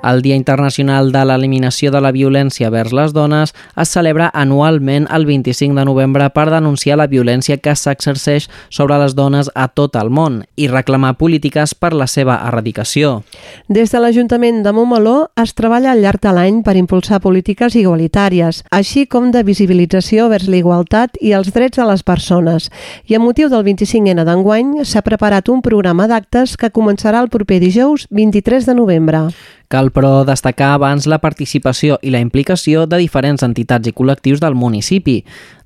[0.03, 5.27] El Dia Internacional de l'Eliminació de la Violència vers les Dones es celebra anualment el
[5.29, 10.09] 25 de novembre per denunciar la violència que s'exerceix sobre les dones a tot el
[10.09, 13.21] món i reclamar polítiques per la seva erradicació.
[13.69, 18.63] Des de l'Ajuntament de Montmeló es treballa al llarg de l'any per impulsar polítiques igualitàries,
[18.71, 22.71] així com de visibilització vers la igualtat i els drets de les persones.
[23.05, 27.61] I a motiu del 25N d'enguany s'ha preparat un programa d'actes que començarà el proper
[27.61, 29.27] dijous 23 de novembre.
[29.71, 34.57] Cal, però, destacar abans la participació i la implicació de diferents entitats i col·lectius del
[34.59, 35.21] municipi.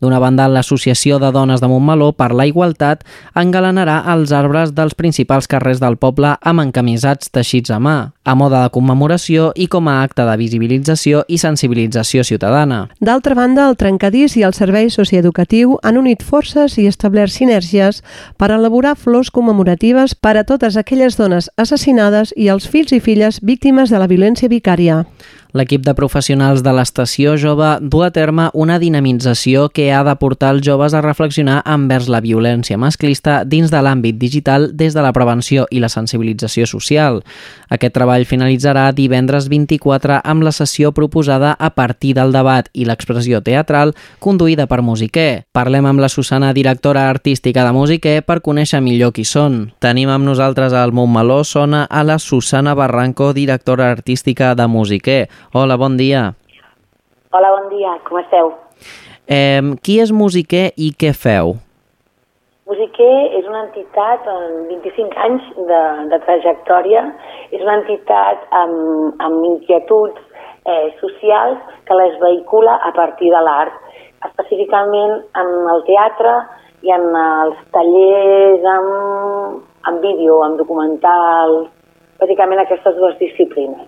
[0.06, 3.02] D'una banda, l'Associació de Dones de Montmeló per la Igualtat
[3.34, 8.62] engalanarà els arbres dels principals carrers del poble amb encamisats teixits a mà, a moda
[8.62, 12.84] de commemoració i com a acte de visibilització i sensibilització ciutadana.
[13.00, 18.04] D'altra banda, el Trencadís i el Servei Socioeducatiu han unit forces i establert sinergies
[18.38, 23.42] per elaborar flors commemoratives per a totes aquelles dones assassinades i els fills i filles
[23.42, 25.02] víctimes de la violència vicària.
[25.56, 30.50] L'equip de professionals de l'Estació Jove du a terme una dinamització que ha de portar
[30.52, 35.14] els joves a reflexionar envers la violència masclista dins de l'àmbit digital des de la
[35.16, 37.22] prevenció i la sensibilització social.
[37.72, 43.40] Aquest treball finalitzarà divendres 24 amb la sessió proposada a partir del debat i l'expressió
[43.40, 45.46] teatral conduïda per Musiquer.
[45.56, 49.72] Parlem amb la Susana, directora artística de Musiquer, per conèixer millor qui són.
[49.80, 55.30] Tenim amb nosaltres al Montmeló Sona a la Susana Barranco, directora artística de Musiquer.
[55.54, 56.34] Hola, bon dia.
[57.32, 58.52] Hola, bon dia, com esteu?
[59.28, 61.56] Eh, qui és Musiquer i què feu?
[62.66, 67.04] Musiquer és una entitat amb 25 anys de, de trajectòria,
[67.52, 70.18] és una entitat amb, amb inquietuds
[70.66, 73.78] eh, socials que les vehicula a partir de l'art,
[74.26, 76.40] específicament en el teatre
[76.82, 81.60] i en els tallers amb, amb vídeo, amb documental,
[82.18, 83.86] bàsicament aquestes dues disciplines.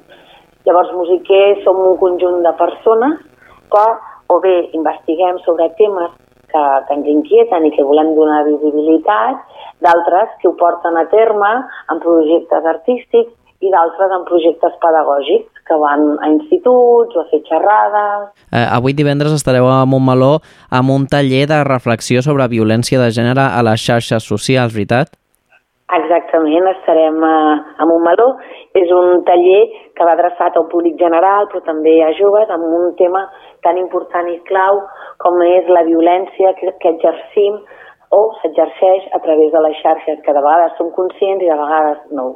[0.68, 3.20] Llavors, musiquers som un conjunt de persones
[3.72, 3.88] que
[4.28, 6.12] o bé investiguem sobre temes
[6.52, 9.44] que, que ens inquieten i que volem donar visibilitat,
[9.84, 11.52] d'altres que ho porten a terme
[11.92, 13.32] en projectes artístics
[13.64, 18.28] i d'altres en projectes pedagògics que van a instituts o a fer xerrades.
[18.52, 20.38] Eh, avui divendres estareu a Montmeló
[20.70, 25.16] amb un taller de reflexió sobre violència de gènere a les xarxes socials, veritat?
[25.98, 27.36] Exactament, estarem a,
[27.80, 28.34] a Montmeló.
[28.76, 29.62] És un taller
[29.96, 33.24] que va adreçat al públic general, però també a joves, amb un tema
[33.64, 34.82] tan important i clau
[35.24, 37.62] com és la violència que, que exercim
[38.12, 42.06] o s'exerceix a través de les xarxes, que de vegades som conscients i de vegades
[42.12, 42.28] no.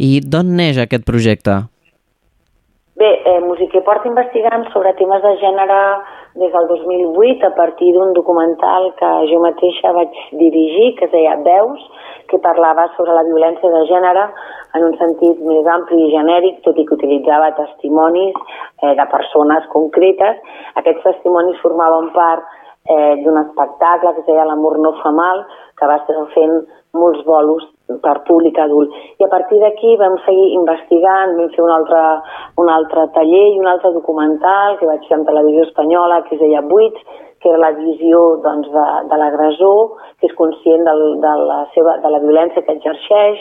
[0.00, 1.60] I d'on neix aquest projecte?
[3.00, 5.80] Bé, eh, Musiquer porta investigant sobre temes de gènere
[6.40, 11.38] des del 2008 a partir d'un documental que jo mateixa vaig dirigir, que es deia
[11.46, 11.80] Veus,
[12.30, 14.24] que parlava sobre la violència de gènere
[14.78, 19.66] en un sentit més ampli i genèric, tot i que utilitzava testimonis eh, de persones
[19.74, 20.38] concretes.
[20.80, 22.46] Aquests testimonis formaven part
[22.86, 25.44] eh, d'un espectacle que es deia L'amor no fa mal,
[25.78, 26.56] que va estar fent
[26.96, 27.66] molts bolos
[28.04, 28.94] per públic adult.
[29.18, 32.04] I a partir d'aquí vam seguir investigant, vam fer un altre,
[32.62, 36.42] un altre taller i un altre documental que vaig fer en televisió espanyola que es
[36.44, 37.02] deia Buits,
[37.40, 41.96] que era la visió doncs, de, de l'agressor, que és conscient del, de, la seva,
[42.02, 43.40] de la violència que exerceix,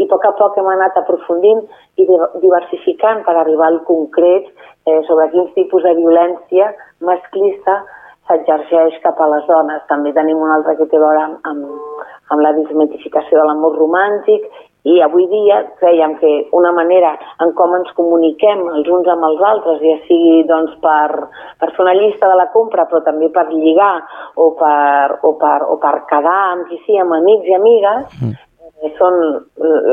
[0.00, 1.64] i a poc a poc hem anat aprofundint
[2.00, 2.06] i
[2.40, 4.48] diversificant per arribar al concret
[4.88, 6.70] eh, sobre quins tipus de violència
[7.04, 7.80] masclista
[8.28, 9.84] s'exerceix cap a les dones.
[9.88, 13.78] També tenim un altre que té a veure amb, amb, amb la desmitificació de l'amor
[13.78, 14.48] romàntic
[14.88, 17.10] i avui dia creiem que una manera
[17.44, 21.26] en com ens comuniquem els uns amb els altres, ja sigui doncs, per,
[21.60, 23.92] per fer una llista de la compra, però també per lligar
[24.40, 28.32] o per, o per, o per quedar amb qui sí, amb amics i amigues, mm.
[28.80, 29.20] eh, són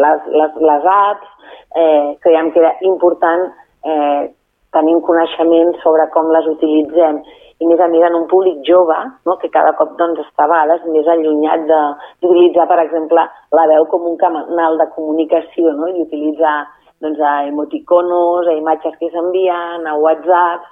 [0.05, 3.49] les, les, les apps, eh, creiem que era important
[3.83, 4.29] eh,
[4.71, 7.19] tenir un coneixement sobre com les utilitzem
[7.57, 9.37] i més a més en un públic jove, no?
[9.41, 13.23] que cada cop doncs, està a vegades més allunyat d'utilitzar, per exemple,
[13.57, 15.89] la veu com un canal de comunicació no?
[15.89, 16.57] i utilitzar
[17.01, 20.69] doncs, a emoticonos, a imatges que s'envien, a WhatsApp.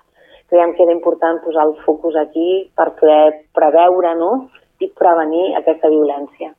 [0.54, 4.32] Creiem que era important posar el focus aquí per poder preveure no?
[4.78, 6.54] i prevenir aquesta violència.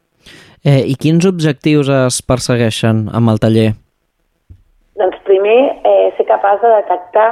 [0.67, 3.69] Eh, I quins objectius es persegueixen amb el taller?
[4.99, 7.29] Doncs primer, eh, ser capaç de detectar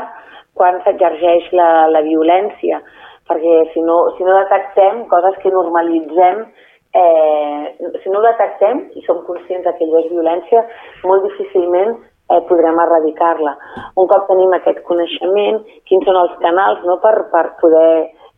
[0.59, 2.81] quan s'exergeix la, la violència,
[3.29, 6.45] perquè si no, si no detectem coses que normalitzem
[6.95, 10.65] eh, si no detectem i som conscients que allò és violència,
[11.05, 13.55] molt difícilment eh, podrem erradicar-la.
[14.01, 17.91] Un cop tenim aquest coneixement, quins són els canals no, per, per poder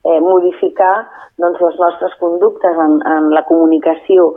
[0.06, 0.94] eh, modificar
[1.42, 4.32] doncs, les nostres conductes en, en la comunicació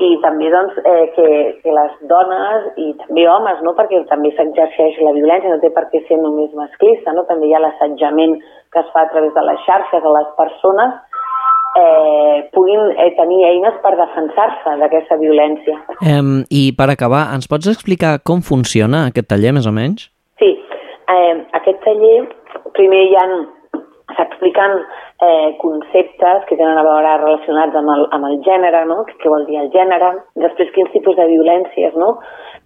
[0.00, 1.26] i també doncs, eh, que,
[1.62, 3.74] que les dones i també homes, no?
[3.78, 7.26] perquè també s'exerceix la violència, no té per què ser només masclista, no?
[7.28, 8.38] també hi ha l'assetjament
[8.72, 10.96] que es fa a través de les xarxes a les persones
[11.80, 15.78] eh, puguin eh, tenir eines per defensar-se d'aquesta violència.
[16.00, 20.08] Um, I per acabar, ens pots explicar com funciona aquest taller, més o menys?
[20.42, 20.50] Sí,
[21.14, 22.16] eh, aquest taller
[22.76, 23.26] primer hi ha
[24.16, 29.02] s'expliquen eh, conceptes que tenen a veure relacionats amb el, amb el gènere, no?
[29.10, 30.12] què vol dir el gènere,
[30.44, 32.16] després quins tipus de violències no?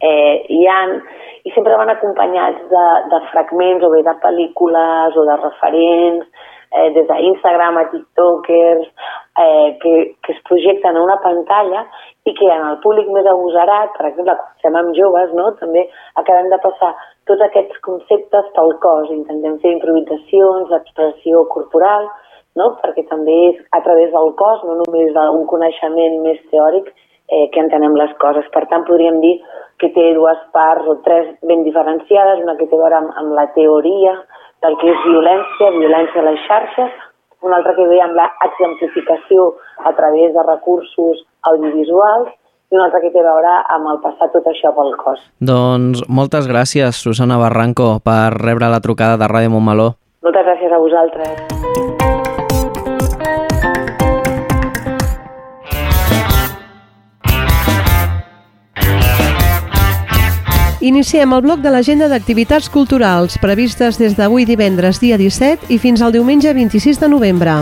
[0.01, 0.97] eh, hi han,
[1.45, 6.89] i sempre van acompanyats de, de fragments o bé de pel·lícules o de referents, eh,
[6.97, 8.91] des d'Instagram a TikTokers,
[9.39, 11.85] eh, que, que es projecten a una pantalla
[12.25, 15.51] i que en el públic més agosarat, per exemple, quan estem amb joves, no?
[15.61, 15.87] també
[16.21, 16.93] acabem de passar
[17.29, 19.11] tots aquests conceptes pel cos.
[19.13, 22.09] Intentem fer improvisacions, expressió corporal,
[22.57, 22.71] no?
[22.83, 26.93] perquè també és a través del cos, no només d'un coneixement més teòric,
[27.29, 28.47] eh, que entenem les coses.
[28.55, 29.37] Per tant, podríem dir
[29.83, 33.35] que té dues parts o tres ben diferenciades, una que té a veure amb, amb
[33.37, 34.15] la teoria,
[34.65, 37.03] del que és violència, violència a les xarxes,
[37.45, 39.53] un altre que ve amb l'exemplificació
[39.85, 42.33] a través de recursos audiovisuals
[42.73, 45.21] i un altre que té a veure amb el passar tot això pel cos.
[45.39, 49.93] Doncs moltes gràcies, Susana Barranco, per rebre la trucada de Ràdio Montmeló.
[50.25, 52.04] Moltes gràcies a vosaltres.
[60.85, 66.03] Iniciem el bloc de l'agenda d'activitats culturals previstes des d'avui divendres dia 17 i fins
[66.05, 67.55] al diumenge 26 de novembre.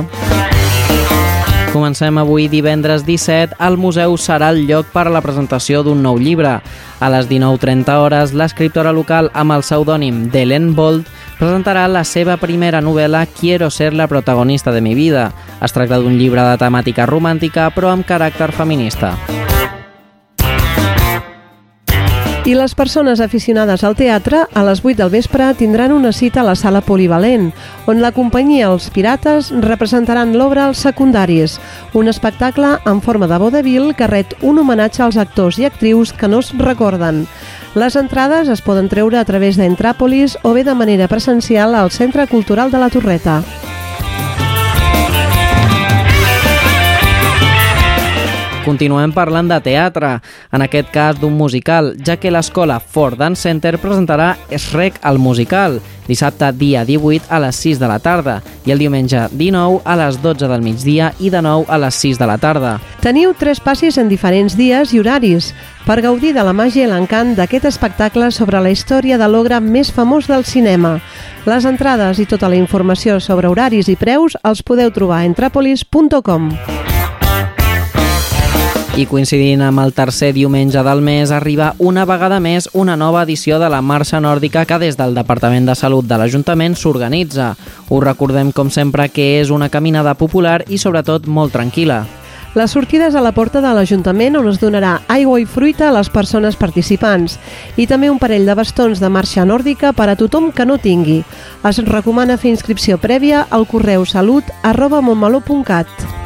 [1.71, 3.55] Comencem avui divendres 17.
[3.63, 6.57] El museu serà el lloc per a la presentació d'un nou llibre.
[6.99, 11.07] A les 19.30 hores, l'escriptora local amb el pseudònim d'Ellen Bolt
[11.39, 15.31] presentarà la seva primera novel·la Quiero ser la protagonista de mi vida.
[15.63, 19.15] Es tracta d'un llibre de temàtica romàntica però amb caràcter feminista.
[22.44, 26.44] I les persones aficionades al teatre, a les 8 del vespre, tindran una cita a
[26.48, 27.52] la sala polivalent,
[27.87, 31.61] on la companyia Els Pirates representaran l'obra als secundaris,
[31.94, 36.26] un espectacle en forma de vodevil que ret un homenatge als actors i actrius que
[36.26, 37.28] no es recorden.
[37.78, 42.26] Les entrades es poden treure a través d'Entràpolis o bé de manera presencial al Centre
[42.26, 43.44] Cultural de la Torreta.
[48.62, 50.20] Continuem parlant de teatre,
[50.55, 55.81] en aquest cas d'un musical, ja que l'escola Ford Dance Center presentarà Shrek al musical,
[56.07, 60.20] dissabte dia 18 a les 6 de la tarda i el diumenge 19 a les
[60.22, 62.77] 12 del migdia i de nou a les 6 de la tarda.
[63.03, 65.51] Teniu tres passis en diferents dies i horaris
[65.83, 69.90] per gaudir de la màgia i l'encant d'aquest espectacle sobre la història de l'ogre més
[69.90, 71.01] famós del cinema.
[71.51, 76.51] Les entrades i tota la informació sobre horaris i preus els podeu trobar a entrapolis.com.
[78.92, 83.57] I coincidint amb el tercer diumenge del mes, arriba una vegada més una nova edició
[83.59, 87.55] de la Marxa Nòrdica que des del Departament de Salut de l'Ajuntament s'organitza.
[87.88, 92.02] Us recordem, com sempre, que és una caminada popular i, sobretot, molt tranquil·la.
[92.52, 95.96] La sortida és a la porta de l'Ajuntament on es donarà aigua i fruita a
[95.96, 97.38] les persones participants
[97.81, 101.22] i també un parell de bastons de marxa nòrdica per a tothom que no tingui.
[101.64, 106.22] Es recomana fer inscripció prèvia al correu salut arroba montmeló.cat.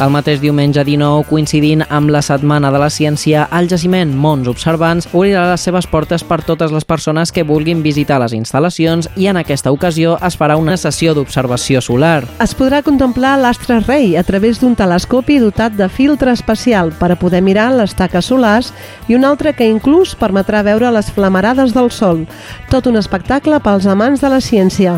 [0.00, 5.10] El mateix diumenge 19, coincidint amb la Setmana de la Ciència, el jaciment Mons Observants
[5.12, 9.36] obrirà les seves portes per totes les persones que vulguin visitar les instal·lacions i en
[9.36, 12.22] aquesta ocasió es farà una sessió d'observació solar.
[12.40, 17.18] Es podrà contemplar l'astre rei a través d'un telescopi dotat de filtre especial per a
[17.20, 18.72] poder mirar les taques solars
[19.06, 22.24] i un altre que inclús permetrà veure les flamarades del sol.
[22.72, 24.96] Tot un espectacle pels amants de la ciència.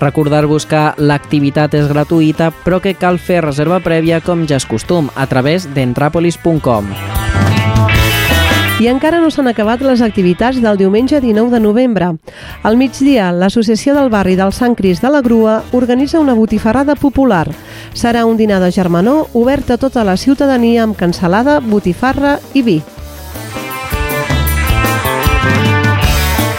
[0.00, 5.10] Recordar-vos que l'activitat és gratuïta però que cal fer reserva prèvia com ja és costum
[5.14, 6.94] a través d'entrapolis.com.
[8.80, 12.06] I encara no s'han acabat les activitats del diumenge 19 de novembre.
[12.64, 17.44] Al migdia, l'Associació del Barri del Sant Cris de la Grua organitza una botifarrada popular.
[17.92, 22.78] Serà un dinar de germanor obert a tota la ciutadania amb cansalada, botifarra i vi.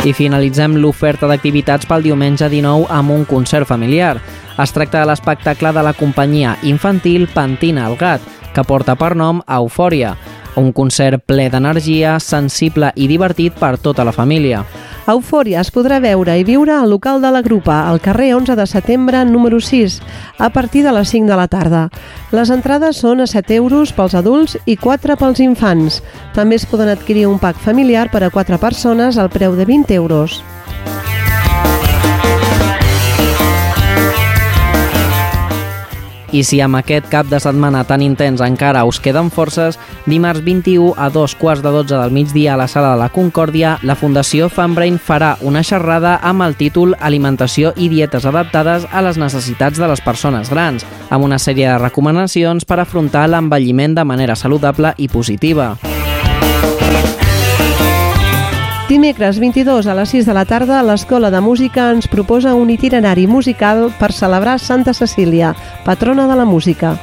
[0.02, 4.16] I finalitzem l'oferta d'activitats pel diumenge 19 amb un concert familiar.
[4.58, 9.44] Es tracta de l'espectacle de la companyia infantil Pantina el Gat, que porta per nom
[9.46, 10.16] Eufòria,
[10.58, 14.64] un concert ple d'energia, sensible i divertit per tota la família.
[15.10, 18.68] Eufòria es podrà veure i viure al local de la Grupa, al carrer 11 de
[18.70, 19.98] setembre, número 6,
[20.38, 21.88] a partir de les 5 de la tarda.
[22.32, 26.04] Les entrades són a 7 euros pels adults i 4 pels infants.
[26.38, 29.98] També es poden adquirir un pack familiar per a 4 persones al preu de 20
[29.98, 30.44] euros.
[36.32, 39.76] I si amb aquest cap de setmana tan intens encara us queden forces,
[40.08, 43.74] dimarts 21 a dos quarts de 12 del migdia a la sala de la Concòrdia,
[43.84, 49.20] la Fundació Fambrain farà una xerrada amb el títol Alimentació i dietes adaptades a les
[49.20, 54.40] necessitats de les persones grans, amb una sèrie de recomanacions per afrontar l'envelliment de manera
[54.40, 55.76] saludable i positiva.
[58.92, 63.24] Dimecres 22 a les 6 de la tarda, l'Escola de Música ens proposa un itinerari
[63.24, 65.54] musical per celebrar Santa Cecília,
[65.86, 66.98] patrona de la música.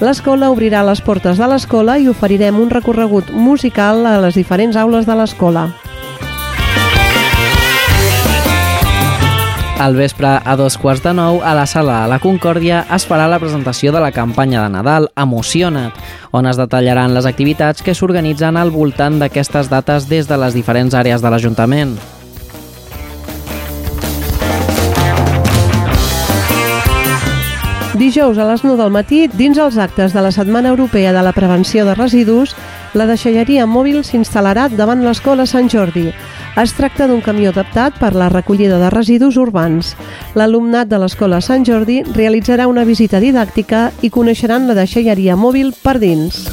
[0.00, 5.04] L'escola obrirà les portes de l'escola i oferirem un recorregut musical a les diferents aules
[5.04, 5.68] de l'escola.
[9.78, 13.26] Al vespre, a dos quarts de nou, a la sala de la Concòrdia es farà
[13.26, 15.92] la presentació de la campanya de Nadal Emociona't,
[16.30, 20.94] on es detallaran les activitats que s'organitzen al voltant d'aquestes dates des de les diferents
[20.94, 21.96] àrees de l'Ajuntament.
[27.98, 31.34] Dijous a les 9 del matí, dins els actes de la Setmana Europea de la
[31.34, 32.54] Prevenció de Residus,
[32.94, 36.06] la deixalleria mòbil s'instal·larà davant l'Escola Sant Jordi.
[36.60, 39.96] Es tracta d'un camió adaptat per la recollida de residus urbans.
[40.38, 45.98] L'alumnat de l'Escola Sant Jordi realitzarà una visita didàctica i coneixeran la deixalleria mòbil per
[45.98, 46.44] dins.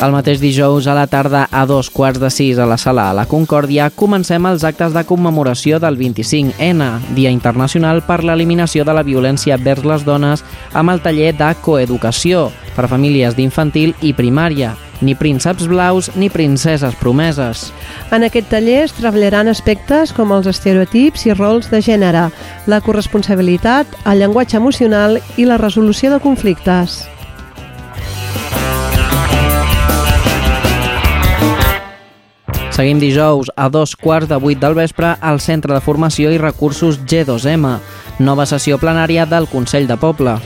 [0.00, 3.16] El mateix dijous a la tarda a dos quarts de sis a la sala a
[3.16, 9.04] la Concòrdia comencem els actes de commemoració del 25N, Dia Internacional per l'Eliminació de la
[9.04, 10.40] Violència vers les Dones,
[10.72, 14.72] amb el taller de coeducació per a famílies d'infantil i primària,
[15.04, 17.68] ni prínceps blaus ni princeses promeses.
[18.08, 22.30] En aquest taller es treballaran aspectes com els estereotips i rols de gènere,
[22.64, 27.02] la corresponsabilitat, el llenguatge emocional i la resolució de conflictes.
[32.80, 36.96] Seguim dijous a dos quarts de vuit del vespre al Centre de Formació i Recursos
[37.04, 37.74] G2M,
[38.24, 40.38] nova sessió plenària del Consell de Poble.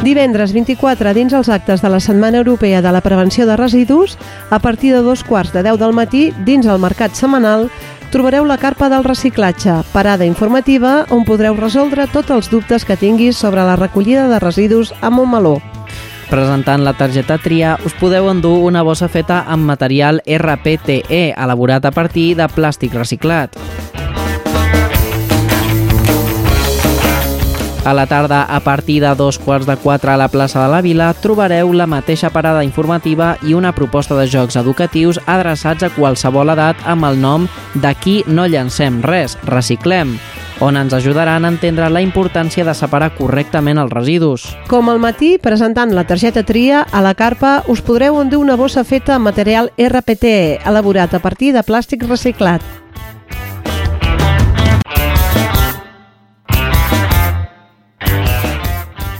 [0.00, 4.16] Divendres 24, dins els actes de la Setmana Europea de la Prevenció de Residus,
[4.48, 7.68] a partir de dos quarts de 10 del matí, dins el mercat setmanal,
[8.08, 13.36] trobareu la carpa del reciclatge, parada informativa on podreu resoldre tots els dubtes que tinguis
[13.36, 15.58] sobre la recollida de residus a Montmeló.
[16.28, 21.92] Presentant la targeta TRIA, us podeu endur una bossa feta amb material RPTE, elaborat a
[21.94, 23.56] partir de plàstic reciclat.
[27.88, 30.82] A la tarda, a partir de dos quarts de quatre a la plaça de la
[30.84, 36.52] Vila, trobareu la mateixa parada informativa i una proposta de jocs educatius adreçats a qualsevol
[36.52, 40.18] edat amb el nom D'aquí no llancem res, reciclem,
[40.60, 44.48] on ens ajudaran a entendre la importància de separar correctament els residus.
[44.68, 48.84] Com al matí, presentant la targeta tria, a la carpa us podreu endur una bossa
[48.84, 52.62] feta amb material RPTE, elaborat a partir de plàstic reciclat.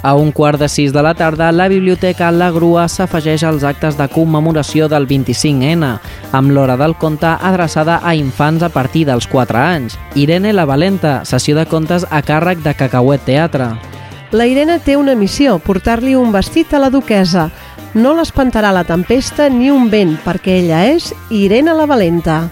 [0.03, 3.96] A un quart de sis de la tarda, la Biblioteca La Grua s'afegeix als actes
[3.99, 5.88] de commemoració del 25N,
[6.32, 9.99] amb l'hora del conte adreçada a infants a partir dels 4 anys.
[10.14, 13.72] Irene la Valenta, sessió de contes a càrrec de Cacauet Teatre.
[14.30, 17.49] La Irene té una missió, portar-li un vestit a la duquesa.
[17.94, 22.42] No l'espantarà la tempesta ni un vent, perquè ella és Irene la Valenta.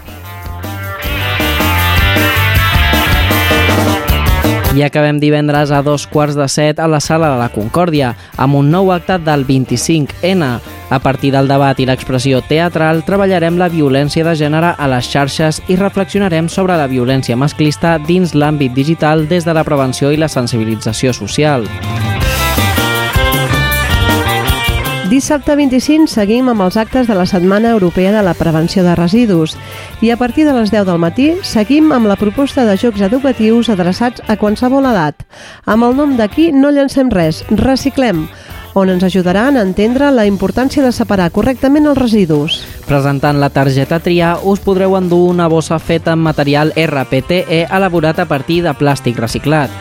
[4.75, 8.59] I acabem divendres a dos quarts de set a la Sala de la Concòrdia, amb
[8.59, 10.49] un nou acte del 25N.
[10.89, 15.61] A partir del debat i l'expressió teatral, treballarem la violència de gènere a les xarxes
[15.67, 20.31] i reflexionarem sobre la violència masclista dins l'àmbit digital des de la prevenció i la
[20.31, 21.67] sensibilització social.
[25.17, 29.55] Dissabte 25 seguim amb els actes de la Setmana Europea de la Prevenció de Residus
[30.05, 33.71] i a partir de les 10 del matí seguim amb la proposta de jocs educatius
[33.73, 35.25] adreçats a qualsevol edat,
[35.65, 38.27] amb el nom d'aquí no llancem res, reciclem,
[38.77, 42.61] on ens ajudaran a entendre la importància de separar correctament els residus.
[42.85, 48.29] Presentant la targeta TRIA, us podreu endur una bossa feta amb material RPTE elaborat a
[48.29, 49.73] partir de plàstic reciclat.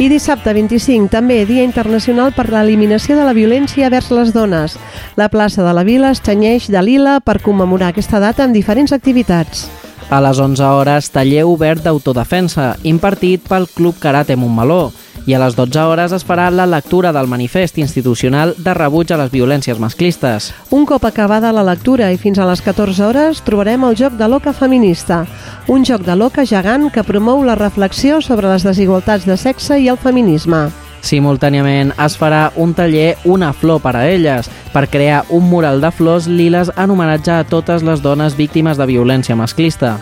[0.00, 4.78] I dissabte 25, també Dia Internacional per l'Eliminació de la Violència vers les Dones.
[5.20, 8.94] La plaça de la Vila es tenyeix de lila per commemorar aquesta data amb diferents
[8.96, 9.66] activitats.
[10.08, 14.86] A les 11 hores, taller obert d'autodefensa, impartit pel Club Karate Montmeló.
[15.26, 19.18] I a les 12 hores es farà la lectura del manifest institucional de rebuig a
[19.20, 20.50] les violències masclistes.
[20.70, 24.28] Un cop acabada la lectura i fins a les 14 hores trobarem el joc de
[24.28, 25.24] l'oca feminista,
[25.68, 29.88] un joc de l'oca gegant que promou la reflexió sobre les desigualtats de sexe i
[29.88, 30.68] el feminisme.
[31.00, 35.90] Simultàniament es farà un taller Una flor per a elles, per crear un mural de
[35.90, 39.96] flors liles en homenatge a totes les dones víctimes de violència masclista.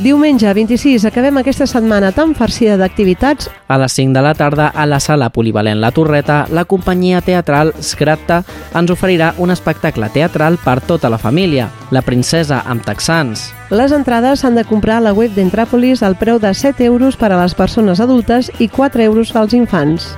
[0.00, 3.50] Diumenge 26 acabem aquesta setmana tan farcida d'activitats.
[3.68, 7.74] A les 5 de la tarda, a la sala polivalent La Torreta, la companyia teatral
[7.84, 8.38] Skratta
[8.80, 13.50] ens oferirà un espectacle teatral per tota la família, La princesa amb texans.
[13.68, 17.34] Les entrades s'han de comprar a la web d'Entràpolis al preu de 7 euros per
[17.34, 20.14] a les persones adultes i 4 euros als infants.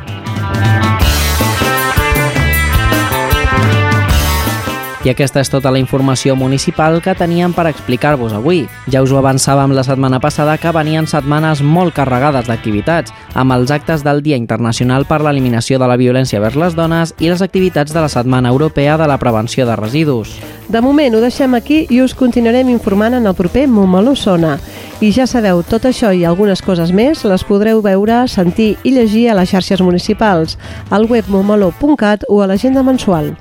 [5.02, 8.60] I aquesta és tota la informació municipal que teníem per explicar-vos avui.
[8.86, 13.72] Ja us ho avançàvem la setmana passada que venien setmanes molt carregades d'activitats, amb els
[13.74, 17.90] actes del Dia Internacional per l'Eliminació de la Violència vers les Dones i les activitats
[17.90, 20.38] de la Setmana Europea de la Prevenció de Residus.
[20.70, 24.60] De moment ho deixem aquí i us continuarem informant en el proper Montmeló Sona.
[25.02, 29.32] I ja sabeu, tot això i algunes coses més les podreu veure, sentir i llegir
[29.32, 33.34] a les xarxes municipals, al web montmeló.cat o a l'agenda mensual.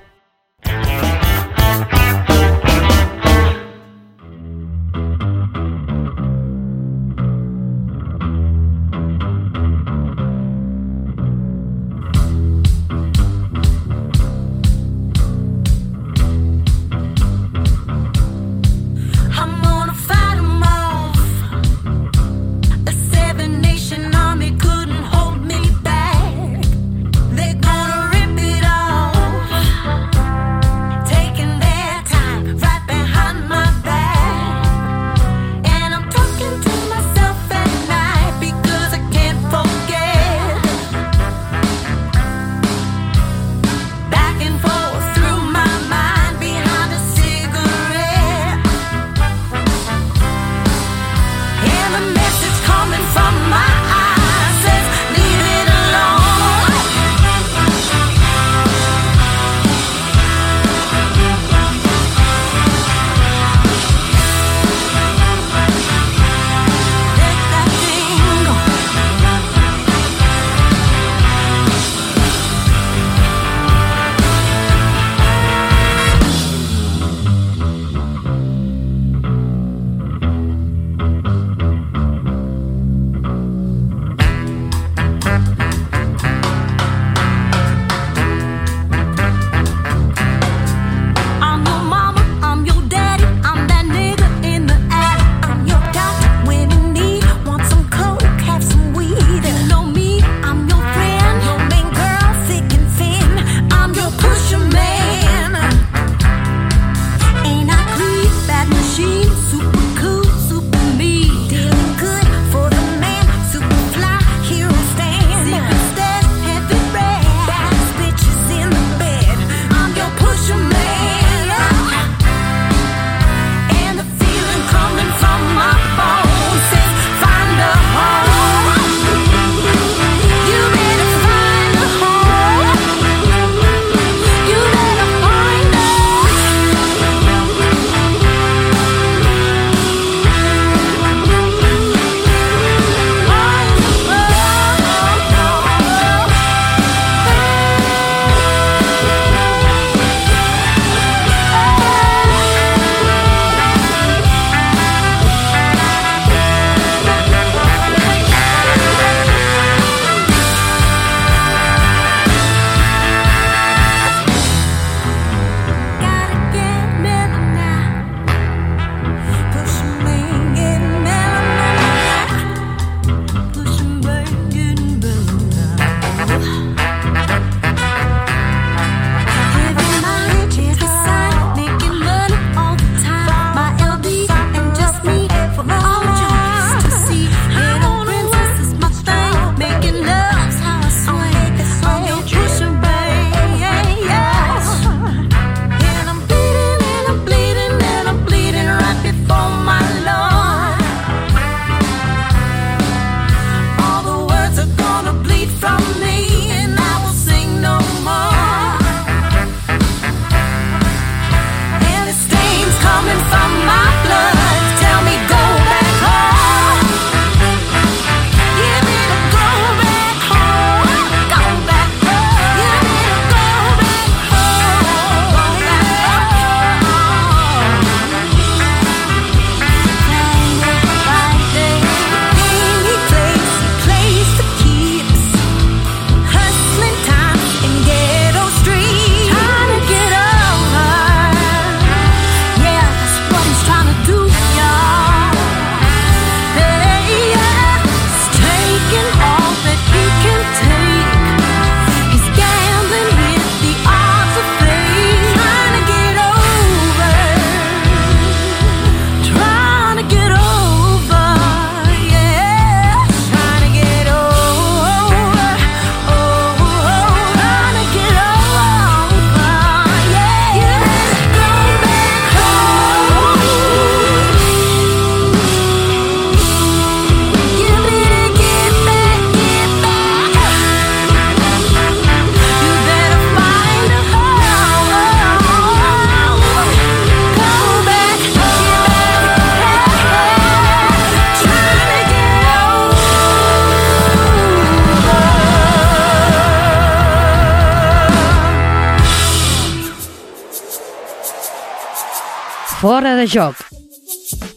[303.31, 303.55] Joc.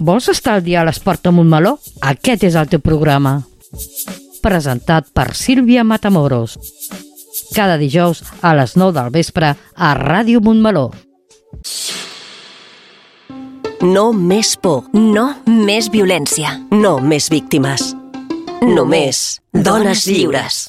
[0.02, 0.28] Vols
[0.82, 1.76] a l'esport amb un meló?
[2.02, 3.38] Aquest és el teu programa.
[4.42, 6.58] Presentat per Sílvia Matamoros.
[7.54, 10.90] Cada dijous a les 9 del vespre a Ràdio Montmeló.
[13.84, 17.92] No més por, no més violència, no més víctimes.
[18.64, 20.64] Només dones lliures.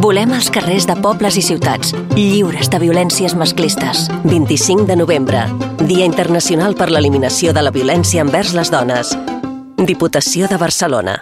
[0.00, 4.06] Volem els carrers de pobles i ciutats, lliures de violències masclistes.
[4.24, 5.42] 25 de novembre,
[5.84, 9.12] Dia Internacional per l'Eliminació de la Violència envers les Dones.
[9.76, 11.18] Diputació de Barcelona.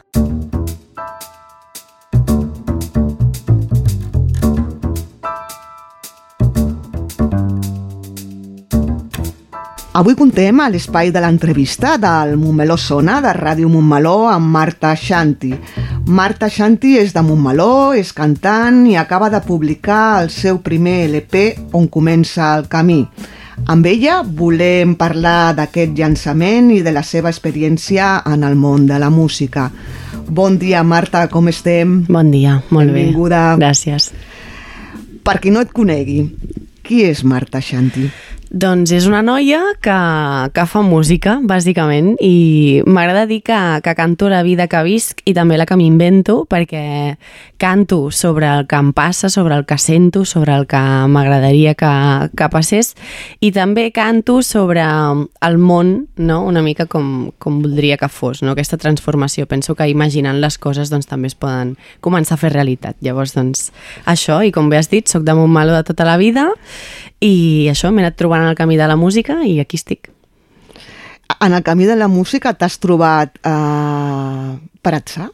[9.98, 15.56] Avui contem a l'espai de l'entrevista del Montmeló Sona, de Ràdio Montmeló, amb Marta Shanti.
[16.08, 21.42] Marta Shanti és de Montmeló, és cantant i acaba de publicar el seu primer LP,
[21.76, 23.02] On comença el camí.
[23.68, 28.96] Amb ella volem parlar d'aquest llançament i de la seva experiència en el món de
[28.96, 29.66] la música.
[30.28, 32.06] Bon dia, Marta, com estem?
[32.08, 33.56] Bon dia, molt Benvinguda.
[33.56, 33.66] bé.
[33.66, 34.08] Gràcies.
[35.22, 36.22] Per qui no et conegui,
[36.82, 38.08] qui és Marta Shanti?
[38.48, 39.94] Doncs és una noia que,
[40.56, 45.34] que fa música, bàsicament, i m'agrada dir que, que canto la vida que visc i
[45.36, 47.18] també la que m'invento, perquè
[47.60, 51.90] canto sobre el que em passa, sobre el que sento, sobre el que m'agradaria que,
[52.32, 52.94] que passés,
[53.44, 56.40] i també canto sobre el món, no?
[56.48, 58.54] una mica com, com voldria que fos, no?
[58.56, 59.44] aquesta transformació.
[59.50, 62.96] Penso que imaginant les coses doncs, també es poden començar a fer realitat.
[63.04, 63.68] Llavors, doncs,
[64.08, 66.48] això, i com bé has dit, sóc de Montmeló de tota la vida,
[67.20, 70.10] i això, m'he anat trobant en el camí de la música i aquí estic.
[71.40, 75.28] En el camí de la música t'has trobat eh, per atzar?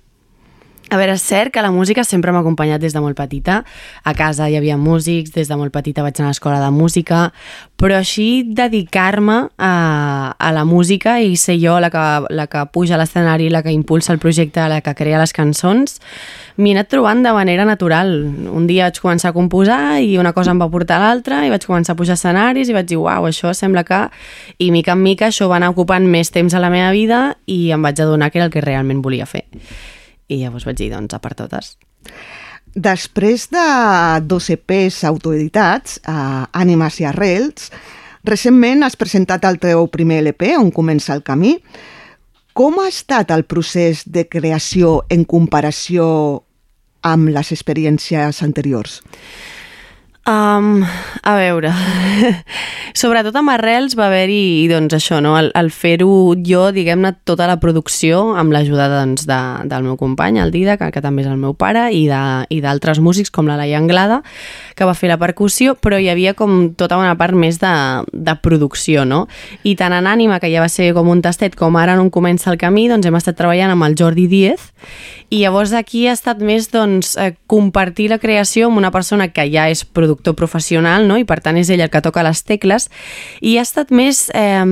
[0.95, 3.65] A veure, és cert que la música sempre m'ha acompanyat des de molt petita.
[4.07, 7.33] A casa hi havia músics, des de molt petita vaig anar a l'escola de música,
[7.75, 9.73] però així dedicar-me a,
[10.39, 13.73] a la música i ser jo la que, la que puja a l'escenari, la que
[13.75, 15.99] impulsa el projecte, la que crea les cançons,
[16.63, 18.15] m'hi he anat trobant de manera natural.
[18.55, 21.51] Un dia vaig començar a composar i una cosa em va portar a l'altra i
[21.51, 24.05] vaig començar a pujar escenaris i vaig dir, uau, això sembla que...
[24.63, 27.73] I mica en mica això va anar ocupant més temps a la meva vida i
[27.75, 29.43] em vaig adonar que era el que realment volia fer.
[30.29, 31.75] I llavors vaig dir, doncs, a per totes.
[32.75, 33.65] Després de
[34.27, 37.71] dos EPs autoeditats, eh, Ànimes i Arrels,
[38.25, 41.59] recentment has presentat el teu primer LP, On comença el camí.
[42.53, 46.45] Com ha estat el procés de creació en comparació
[47.03, 49.03] amb les experiències anteriors?
[50.25, 50.81] Um,
[51.21, 51.69] a veure,
[52.97, 55.35] sobretot amb Arrels va haver-hi doncs això, no?
[55.37, 60.39] el, el fer-ho jo, diguem-ne, tota la producció amb l'ajuda doncs, de, del meu company,
[60.41, 63.77] el Dida, que, que també és el meu pare, i d'altres músics com la Laia
[63.77, 64.23] Anglada,
[64.73, 67.75] que va fer la percussió, però hi havia com tota una part més de,
[68.09, 69.27] de producció, no?
[69.61, 72.49] I tant en Ànima, que ja va ser com un tastet, com ara no comença
[72.49, 74.73] el camí, doncs hem estat treballant amb el Jordi Díez,
[75.29, 79.45] i llavors aquí ha estat més doncs, eh, compartir la creació amb una persona que
[79.53, 79.85] ja és
[80.15, 81.19] productor professional no?
[81.19, 82.89] i per tant és ell el que toca les tecles
[83.43, 84.65] i ha estat més eh,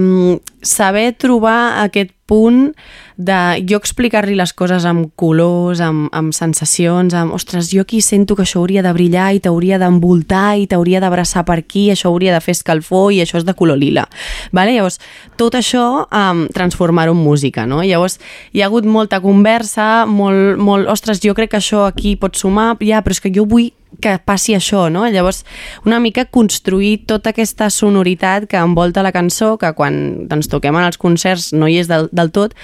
[0.62, 2.72] saber trobar aquest punt
[3.16, 3.38] de
[3.68, 8.46] jo explicar-li les coses amb colors, amb, amb sensacions, amb, ostres, jo aquí sento que
[8.46, 12.40] això hauria de brillar i t'hauria d'envoltar i t'hauria d'abraçar per aquí, això hauria de
[12.40, 14.06] fer escalfor i això és de color lila.
[14.50, 14.72] Vale?
[14.78, 14.98] Llavors,
[15.36, 17.82] tot això um, transformar-ho en música, no?
[17.84, 18.18] Llavors,
[18.52, 22.72] hi ha hagut molta conversa, molt, molt, ostres, jo crec que això aquí pot sumar,
[22.80, 23.70] ja, però és que jo vull
[24.02, 25.06] que passi això, no?
[25.08, 25.44] Llavors,
[25.88, 30.88] una mica construir tota aquesta sonoritat que envolta la cançó, que quan doncs, toquem en
[30.90, 32.56] els concerts no hi és del, del tot,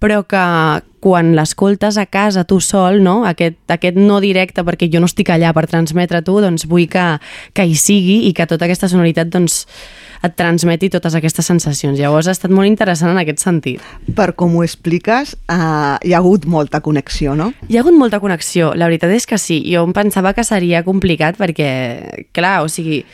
[0.00, 0.44] però que
[1.06, 3.20] quan l'escoltes a casa tu sol, no?
[3.28, 7.04] Aquest, aquest no directe, perquè jo no estic allà per transmetre tu, doncs vull que,
[7.54, 9.60] que hi sigui i que tota aquesta sonoritat doncs,
[10.26, 12.00] et transmeti totes aquestes sensacions.
[12.00, 13.84] Llavors ha estat molt interessant en aquest sentit.
[14.18, 15.60] Per com ho expliques, eh,
[16.02, 17.52] hi ha hagut molta connexió, no?
[17.68, 19.60] Hi ha hagut molta connexió, la veritat és que sí.
[19.70, 21.70] Jo em pensava que seria complicat perquè,
[22.34, 23.04] clar, o sigui,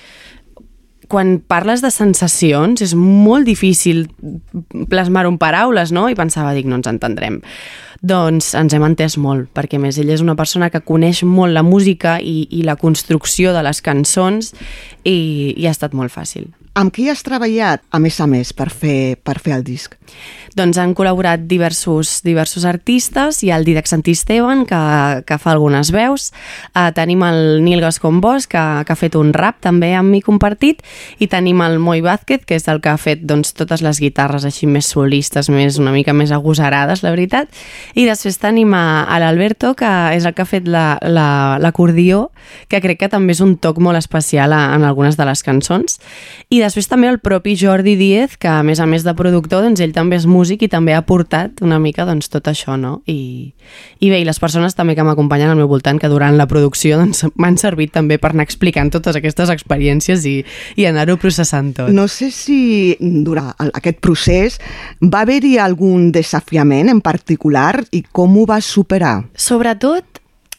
[1.10, 4.06] quan parles de sensacions és molt difícil
[4.90, 6.08] plasmar-ho en paraules, no?
[6.08, 7.40] I pensava, dic, no ens entendrem.
[8.02, 11.62] Doncs ens hem entès molt, perquè més ell és una persona que coneix molt la
[11.62, 14.50] música i, i la construcció de les cançons
[15.04, 16.50] i, i ha estat molt fàcil.
[16.74, 19.94] Amb qui has treballat, a més a més, per fer, per fer el disc?
[20.56, 24.80] Doncs han col·laborat diversos, diversos artistes, hi ha el Didac Santisteban, que,
[25.26, 26.30] que fa algunes veus,
[26.74, 30.20] eh, tenim el Nil Gascon Bosch, que, que ha fet un rap també amb mi
[30.24, 30.82] compartit,
[31.18, 34.44] i tenim el Moi Vázquez, que és el que ha fet doncs, totes les guitarres
[34.48, 37.48] així més solistes, més, una mica més agosarades, la veritat,
[37.94, 42.66] i després tenim a, a l'Alberto, que és el que ha fet l'acordió, la, la,
[42.68, 45.98] que crec que també és un toc molt especial a, en algunes de les cançons,
[46.52, 49.80] i després també el propi Jordi Díez, que a més a més de productor, doncs
[49.80, 53.00] ell també és músic músic i també ha portat una mica doncs, tot això, no?
[53.06, 53.52] I,
[54.00, 56.98] I bé, i les persones també que m'acompanyen al meu voltant, que durant la producció
[57.00, 60.36] doncs, m'han servit també per anar explicant totes aquestes experiències i,
[60.76, 61.92] i anar-ho processant tot.
[61.94, 64.58] No sé si durant aquest procés
[65.02, 69.22] va haver-hi algun desafiament en particular i com ho vas superar?
[69.38, 70.11] Sobretot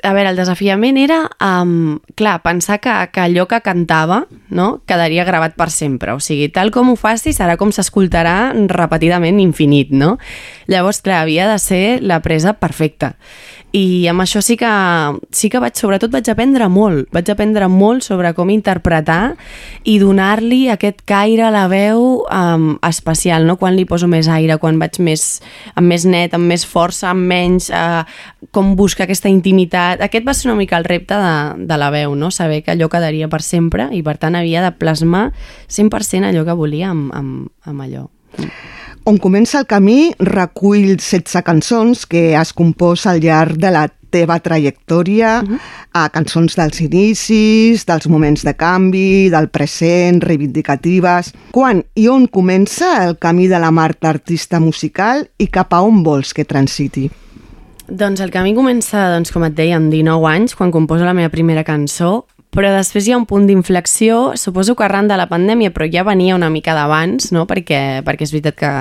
[0.04, 5.24] a veure, el desafiament era, um, clar, pensar que, que allò que cantava no, quedaria
[5.24, 6.12] gravat per sempre.
[6.14, 10.18] O sigui, tal com ho faci serà com s'escoltarà repetidament infinit, no?
[10.68, 13.16] Llavors, clar, havia de ser la presa perfecta.
[13.74, 14.69] I amb això sí que,
[15.34, 17.07] sí que vaig, sobretot vaig aprendre molt.
[17.15, 19.34] Vaig aprendre molt sobre com interpretar
[19.89, 23.55] i donar-li aquest caire a la veu um, especial, no?
[23.57, 25.26] Quan li poso més aire, quan vaig més,
[25.74, 28.05] amb més net, amb més força, amb menys, uh,
[28.53, 30.05] com buscar aquesta intimitat.
[30.05, 32.30] Aquest va ser una mica el repte de, de la veu, no?
[32.30, 35.32] Saber que allò quedaria per sempre i per tant havia de plasmar
[35.65, 38.05] 100% allò que volia amb, amb, amb allò.
[39.04, 44.38] On comença el camí recull 16 cançons que has compost al llarg de la teva
[44.39, 45.60] trajectòria, uh -huh.
[45.91, 51.34] a cançons dels inicis, dels moments de canvi, del present, reivindicatives...
[51.51, 56.04] Quan i on comença el camí de la Marta artista musical i cap a on
[56.04, 57.12] vols que transiti?
[57.88, 61.30] Doncs el camí comença, doncs, com et deia, amb 19 anys, quan composo la meva
[61.30, 65.74] primera cançó, però després hi ha un punt d'inflexió, suposo que arran de la pandèmia,
[65.74, 67.47] però ja venia una mica d'abans, no?
[67.49, 68.74] perquè, perquè és veritat que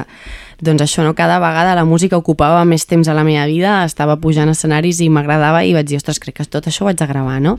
[0.62, 1.16] doncs això, no?
[1.18, 5.08] cada vegada la música ocupava més temps a la meva vida, estava pujant escenaris i
[5.10, 7.56] m'agradava i vaig dir, ostres, crec que tot això ho vaig a gravar, no?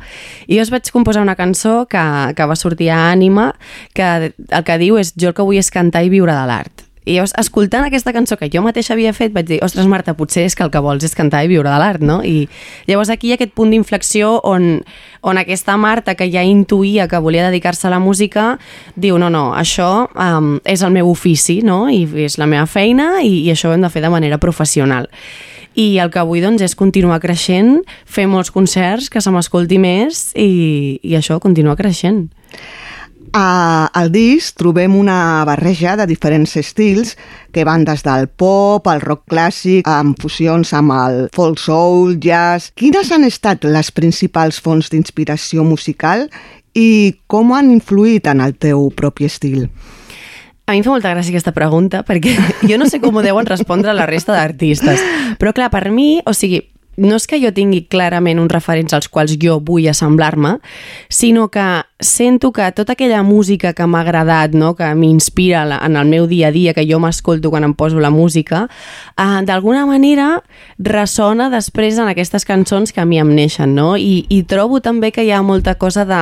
[0.47, 2.05] I jo vaig composar una cançó que,
[2.37, 3.51] que va sortir a Ànima,
[3.97, 6.87] que el que diu és jo el que vull és cantar i viure de l'art
[7.05, 10.45] i llavors, escoltant aquesta cançó que jo mateixa havia fet, vaig dir, ostres, Marta, potser
[10.47, 12.21] és que el que vols és cantar i viure de l'art, no?
[12.23, 12.47] I
[12.87, 14.83] llavors aquí hi ha aquest punt d'inflexió on,
[15.21, 18.53] on aquesta Marta, que ja intuïa que volia dedicar-se a la música,
[18.95, 21.85] diu, no, no, això um, és el meu ofici, no?
[21.91, 25.09] I és la meva feina i, i això ho hem de fer de manera professional.
[25.75, 30.29] I el que vull, doncs, és continuar creixent, fer molts concerts, que se m'escolti més
[30.37, 32.27] i, i això, continuar creixent.
[33.33, 37.15] A, al disc trobem una barreja de diferents estils
[37.51, 42.69] que van des del pop, al rock clàssic, amb fusions amb el folk soul, jazz...
[42.77, 46.27] Quines han estat les principals fonts d'inspiració musical
[46.77, 49.65] i com han influït en el teu propi estil?
[50.69, 52.37] A mi em fa molta gràcia aquesta pregunta perquè
[52.69, 55.01] jo no sé com ho deuen respondre la resta d'artistes.
[55.41, 56.61] Però clar, per mi, o sigui,
[56.97, 60.57] no és que jo tingui clarament uns referents als quals jo vull assemblar-me,
[61.09, 61.65] sinó que
[62.03, 64.73] sento que tota aquella música que m'ha agradat, no?
[64.75, 68.11] que m'inspira en el meu dia a dia, que jo m'escolto quan em poso la
[68.11, 68.67] música,
[69.17, 70.43] eh, d'alguna manera
[70.77, 73.95] ressona després en aquestes cançons que a mi em neixen, no?
[73.97, 76.21] I, i trobo també que hi ha molta cosa de,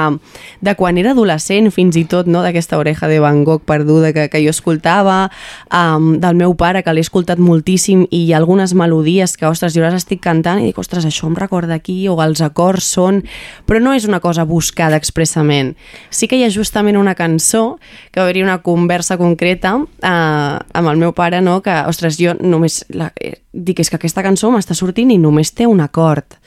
[0.62, 2.42] de quan era adolescent, fins i tot, no?
[2.46, 5.30] d'aquesta oreja de Van Gogh perduda que, que jo escoltava,
[5.74, 9.76] um, del meu pare, que l'he escoltat moltíssim, i hi ha algunes melodies que, ostres,
[9.76, 13.24] jo les estic cantant i dic, ostres, això em recorda aquí, o els acords són...
[13.68, 15.71] Però no és una cosa buscada expressament,
[16.10, 17.80] Sí que hi ha justament una cançó
[18.12, 21.62] que va haver-hi una conversa concreta eh, amb el meu pare, no?
[21.66, 22.84] que, ostres, jo només...
[22.96, 26.38] La, eh, dic, és que aquesta cançó m'està sortint i només té un acord,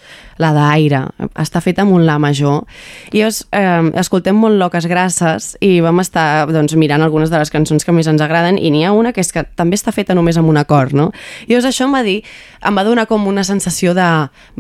[0.43, 1.05] la d'aire,
[1.41, 2.65] està feta amb un la major.
[3.13, 7.53] I llavors eh, escoltem molt Loques Grasses i vam estar doncs, mirant algunes de les
[7.55, 10.17] cançons que més ens agraden i n'hi ha una que és que també està feta
[10.17, 11.11] només amb un acord, no?
[11.47, 12.21] I llavors això em va dir,
[12.65, 14.09] em va donar com una sensació de,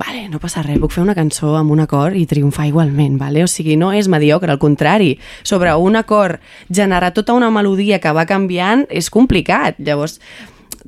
[0.00, 3.44] vale, no passa res, puc fer una cançó amb un acord i triomfar igualment, vale?
[3.44, 8.12] O sigui, no és mediocre, al contrari, sobre un acord generar tota una melodia que
[8.14, 9.78] va canviant és complicat.
[9.78, 10.20] Llavors,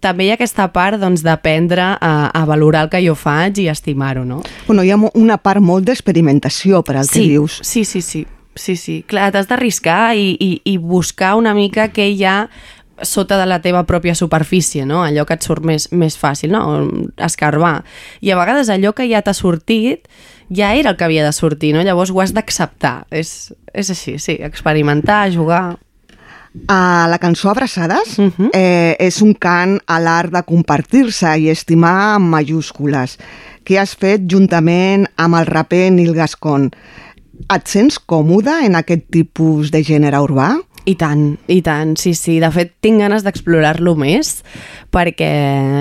[0.01, 3.69] també hi ha aquesta part doncs, d'aprendre a, a valorar el que jo faig i
[3.73, 4.43] estimar-ho, no?
[4.67, 7.61] Bueno, hi ha una part molt d'experimentació per al sí, que dius.
[7.65, 8.27] Sí, sí, sí.
[8.57, 9.03] Sí, sí.
[9.05, 12.39] Clar, t'has d'arriscar i, i, i buscar una mica què hi ha
[13.05, 15.03] sota de la teva pròpia superfície, no?
[15.05, 16.63] allò que et surt més, més fàcil, no?
[17.21, 17.83] escarbar.
[18.25, 20.09] I a vegades allò que ja t'ha sortit
[20.49, 21.83] ja era el que havia de sortir, no?
[21.85, 23.07] llavors ho has d'acceptar.
[23.11, 25.77] És, és així, sí, experimentar, jugar...
[26.69, 28.51] A la cançó Abraçades uh -huh.
[28.53, 33.19] eh, és un cant a l'art de compartir-se i estimar amb majúscules
[33.65, 36.71] que has fet juntament amb el raper Nil Gascon.
[37.55, 40.57] Et sents còmode en aquest tipus de gènere urbà?
[40.87, 42.37] I tant, i tant, sí, sí.
[42.39, 44.37] De fet, tinc ganes d'explorar-lo més
[44.95, 45.31] perquè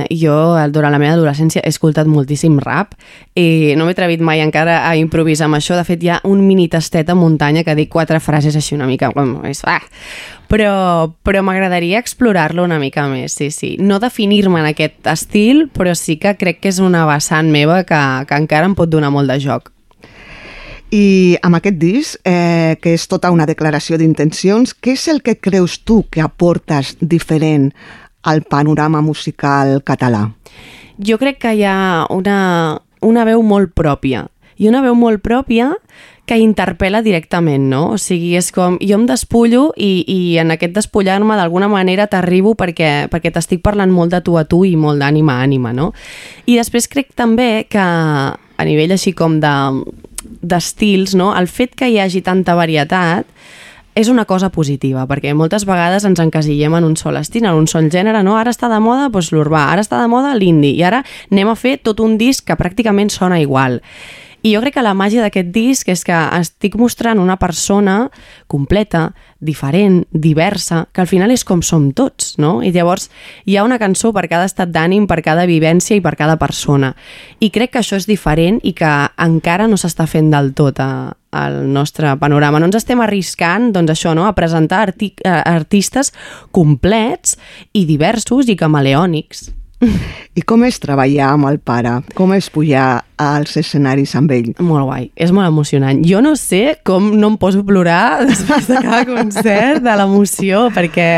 [0.09, 0.33] jo
[0.73, 2.95] durant la meva adolescència he escoltat moltíssim rap
[3.37, 5.77] i no m'he atrevit mai encara a improvisar amb això.
[5.77, 8.89] De fet, hi ha un mini tastet a muntanya que dic quatre frases així una
[8.89, 9.11] mica...
[9.13, 9.83] ah!
[10.49, 13.75] Però, però m'agradaria explorar-lo una mica més, sí, sí.
[13.81, 18.01] No definir-me en aquest estil, però sí que crec que és una vessant meva que,
[18.29, 19.74] que encara em pot donar molt de joc.
[20.95, 25.35] I amb aquest disc, eh, que és tota una declaració d'intencions, què és el que
[25.35, 27.71] creus tu que aportes diferent
[28.23, 30.29] al panorama musical català?
[31.03, 35.73] Jo crec que hi ha una, una veu molt pròpia i una veu molt pròpia
[36.25, 37.81] que interpel·la directament, no?
[37.93, 42.55] O sigui, és com, jo em despullo i, i en aquest despullar-me d'alguna manera t'arribo
[42.55, 45.91] perquè, perquè t'estic parlant molt de tu a tu i molt d'ànima a ànima, no?
[46.47, 49.53] I després crec també que a nivell així com de
[50.41, 51.33] d'estils, no?
[51.37, 53.29] el fet que hi hagi tanta varietat
[53.95, 57.67] és una cosa positiva, perquè moltes vegades ens encasillem en un sol estil, en un
[57.71, 58.35] sol gènere, no?
[58.35, 60.99] Ara està de moda doncs, l'urbà, ara està de moda l'indi, i ara
[61.31, 63.79] anem a fer tot un disc que pràcticament sona igual.
[64.45, 68.11] I jo crec que la màgia d'aquest disc és que estic mostrant una persona
[68.45, 69.07] completa,
[69.41, 72.59] diferent, diversa, que al final és com som tots, no?
[72.61, 73.09] I llavors
[73.49, 76.93] hi ha una cançó per cada estat d'ànim, per cada vivència i per cada persona.
[77.41, 80.91] I crec que això és diferent i que encara no s'està fent del tot a,
[81.33, 82.61] al nostre panorama.
[82.61, 86.13] No ens estem arriscant, doncs això, no?, a presentar arti eh, artistes
[86.53, 87.33] complets
[87.73, 89.47] i diversos i camaleònics.
[90.35, 91.97] I com és treballar amb el pare?
[92.15, 94.49] Com és pujar als escenaris amb ell?
[94.63, 96.01] Molt guai, és molt emocionant.
[96.07, 100.65] Jo no sé com no em poso a plorar després de cada concert, de l'emoció,
[100.75, 101.09] perquè,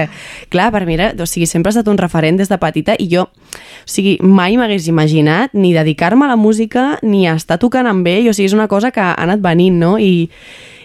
[0.53, 3.10] clar, per mi, era, o sigui, sempre ha estat un referent des de petita i
[3.12, 7.89] jo, o sigui, mai m'hagués imaginat ni dedicar-me a la música ni a estar tocant
[7.89, 9.97] amb ell, o sigui, és una cosa que ha anat venint, no?
[10.01, 10.30] I,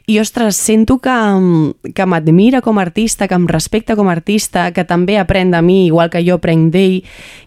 [0.06, 1.14] i, ostres, sento que,
[1.94, 5.60] que m'admira com a artista, que em respecta com a artista, que també aprèn de
[5.62, 7.04] mi, igual que jo aprenc d'ell,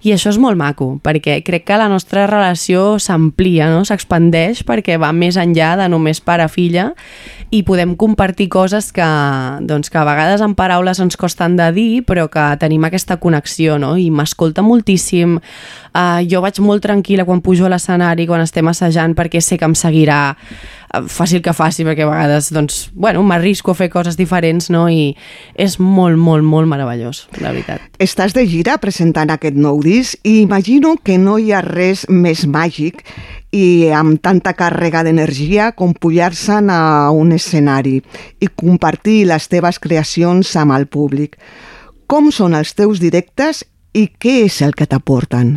[0.08, 3.84] i això és molt maco, perquè crec que la nostra relació s'amplia, no?
[3.84, 6.94] s'expandeix, perquè va més enllà de només pare-filla,
[7.52, 9.06] i podem compartir coses que,
[9.68, 13.76] doncs, que a vegades en paraules ens costen de dir, però que tenim aquesta connexió,
[13.80, 13.98] no?
[14.00, 19.16] i m'escolta moltíssim, uh, jo vaig molt tranquil·la quan pujo a l'escenari, quan estem assajant,
[19.16, 20.36] perquè sé que em seguirà
[21.12, 24.86] fàcil que faci, perquè a vegades doncs, bueno, m'arrisco a fer coses diferents no?
[24.90, 25.16] i
[25.56, 27.84] és molt, molt, molt meravellós, la veritat.
[28.02, 32.46] Estàs de gira presentant aquest nou disc i imagino que no hi ha res més
[32.48, 33.04] màgic
[33.56, 38.02] i amb tanta càrrega d'energia com pujar-se a un escenari
[38.40, 41.38] i compartir les teves creacions amb el públic.
[42.08, 43.64] Com són els teus directes
[43.96, 45.56] i què és el que t'aporten?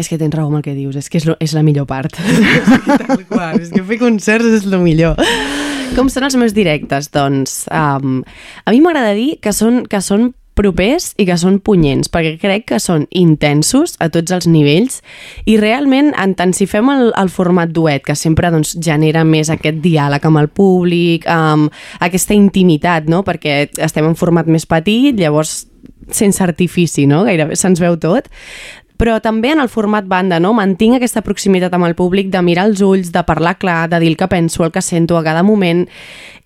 [0.00, 1.88] És que tens raó amb el que dius, és que és, lo, és la millor
[1.90, 2.16] part.
[3.08, 5.20] Tal qual, és que fer concerts és el millor.
[5.96, 7.10] Com són els meus directes?
[7.12, 8.22] Doncs um,
[8.64, 12.66] a mi m'agrada dir que són, que són propers i que són punyents, perquè crec
[12.72, 15.00] que són intensos a tots els nivells
[15.48, 19.50] i realment, en tant si fem el, el format duet, que sempre doncs, genera més
[19.52, 21.72] aquest diàleg amb el públic, amb
[22.04, 23.22] aquesta intimitat, no?
[23.24, 25.62] perquè estem en format més petit, llavors
[26.12, 27.22] sense artifici, no?
[27.24, 28.28] gairebé se'ns veu tot,
[29.02, 30.52] però també en el format banda, no?
[30.54, 34.12] Mantinc aquesta proximitat amb el públic de mirar els ulls, de parlar clar, de dir
[34.12, 35.88] el que penso, el que sento a cada moment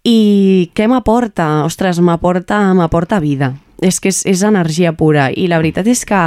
[0.08, 1.66] i què m'aporta?
[1.66, 3.52] Ostres, m'aporta m'aporta vida.
[3.84, 6.22] És que és, és energia pura i la veritat és que,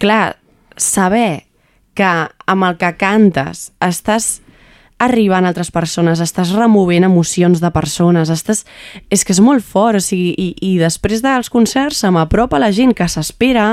[0.00, 0.38] clar,
[0.72, 1.44] saber
[1.92, 2.12] que
[2.48, 4.38] amb el que cantes estàs
[4.98, 8.64] arribant a altres persones, estàs removent emocions de persones, estàs...
[9.12, 12.72] és que és molt fort, o sigui, i, i després dels concerts se m'apropa la
[12.72, 13.66] gent que s'espera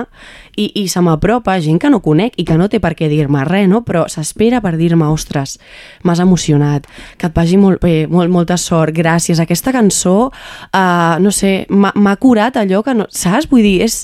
[0.60, 3.46] i, i se m'apropa gent que no conec i que no té per què dir-me
[3.48, 3.86] res, no?
[3.88, 5.58] però s'espera per dir-me, ostres,
[6.04, 11.32] m'has emocionat, que et vagi molt bé, molt, molta sort, gràcies, aquesta cançó, uh, no
[11.32, 13.08] sé, m'ha curat allò que no...
[13.14, 13.48] Saps?
[13.48, 14.04] Vull dir, és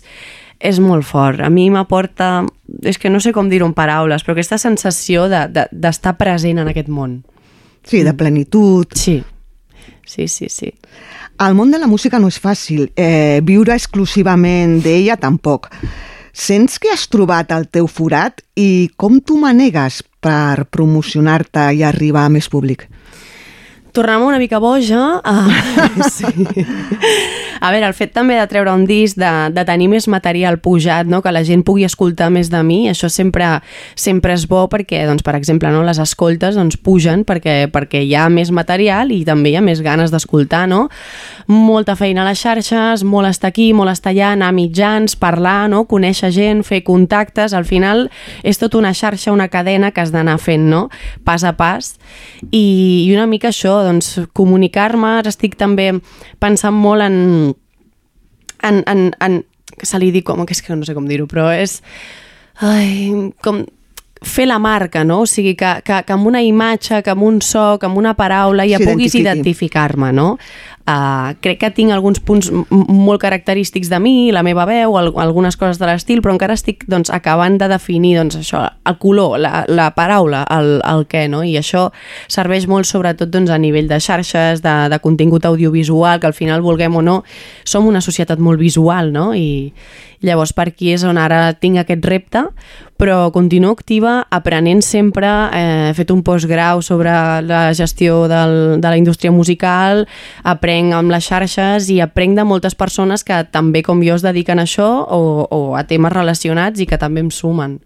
[0.60, 1.40] és molt fort.
[1.40, 2.44] A mi m'aporta,
[2.84, 6.60] és que no sé com dir-ho en paraules, però aquesta sensació d'estar de, de, present
[6.60, 7.22] en aquest món.
[7.88, 8.88] Sí, de plenitud.
[8.94, 9.22] Sí,
[10.06, 10.74] sí, sí, sí.
[11.40, 15.70] El món de la música no és fàcil, eh, viure exclusivament d'ella tampoc.
[16.36, 22.26] Sents que has trobat el teu forat i com tu manegues per promocionar-te i arribar
[22.28, 22.86] a més públic?
[24.00, 25.20] Tornem una mica boja.
[25.26, 26.26] Uh, sí.
[27.60, 31.10] A veure, el fet també de treure un disc, de, de tenir més material pujat,
[31.12, 31.20] no?
[31.22, 33.58] que la gent pugui escoltar més de mi, això sempre,
[34.00, 35.84] sempre és bo perquè, doncs, per exemple, no?
[35.84, 39.84] les escoltes doncs, pugen perquè, perquè hi ha més material i també hi ha més
[39.84, 40.64] ganes d'escoltar.
[40.72, 40.86] No?
[41.52, 45.68] Molta feina a les xarxes, molt estar aquí, molt estar allà, anar a mitjans, parlar,
[45.72, 45.84] no?
[45.90, 48.08] conèixer gent, fer contactes, al final
[48.48, 50.88] és tot una xarxa, una cadena que has d'anar fent, no?
[51.28, 51.98] pas a pas,
[52.54, 52.64] i,
[53.04, 55.92] i una mica això, doncs, comunicar-me, estic també
[56.40, 57.20] pensant molt en,
[58.64, 59.42] en, en, en
[59.80, 61.80] que se li diu com, que és que no sé com dir-ho, però és
[62.66, 63.12] ai,
[63.44, 63.64] com
[64.22, 65.22] fer la marca, no?
[65.22, 68.16] O sigui, que, que, que amb una imatge, que amb un so, que amb una
[68.20, 70.34] paraula ja puguis identificar-me, no?
[70.90, 75.54] Uh, crec que tinc alguns punts molt característics de mi, la meva veu, al algunes
[75.60, 79.64] coses de l'estil, però encara estic doncs, acabant de definir doncs, això, el color, la,
[79.70, 81.44] la paraula, el, el què, no?
[81.46, 81.86] I això
[82.28, 86.66] serveix molt sobretot doncs, a nivell de xarxes, de, de contingut audiovisual, que al final,
[86.66, 87.20] vulguem o no,
[87.64, 89.30] som una societat molt visual, no?
[89.38, 89.70] I
[90.26, 92.44] llavors per aquí és on ara tinc aquest repte,
[93.00, 97.12] però continuo activa, aprenent sempre, eh, he fet un postgrau sobre
[97.48, 100.06] la gestió del, de la indústria musical,
[100.44, 104.60] aprenc amb les xarxes i aprenc de moltes persones que també com jo es dediquen
[104.60, 107.80] a això o, o a temes relacionats i que també em sumen.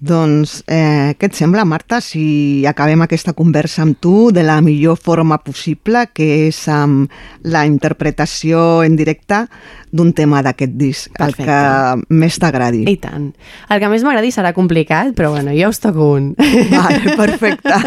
[0.00, 4.96] Doncs, eh, què et sembla, Marta, si acabem aquesta conversa amb tu de la millor
[4.96, 7.10] forma possible, que és amb
[7.44, 9.44] la interpretació en directe
[9.92, 11.44] d'un tema d'aquest disc, Perfecte.
[11.44, 12.86] el que més t'agradi.
[12.88, 13.34] I tant.
[13.68, 16.32] El que més m'agradi serà complicat, però bueno, jo us toco un.
[16.72, 17.76] Vale, perfecte.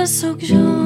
[0.00, 0.79] Casa sóc jo.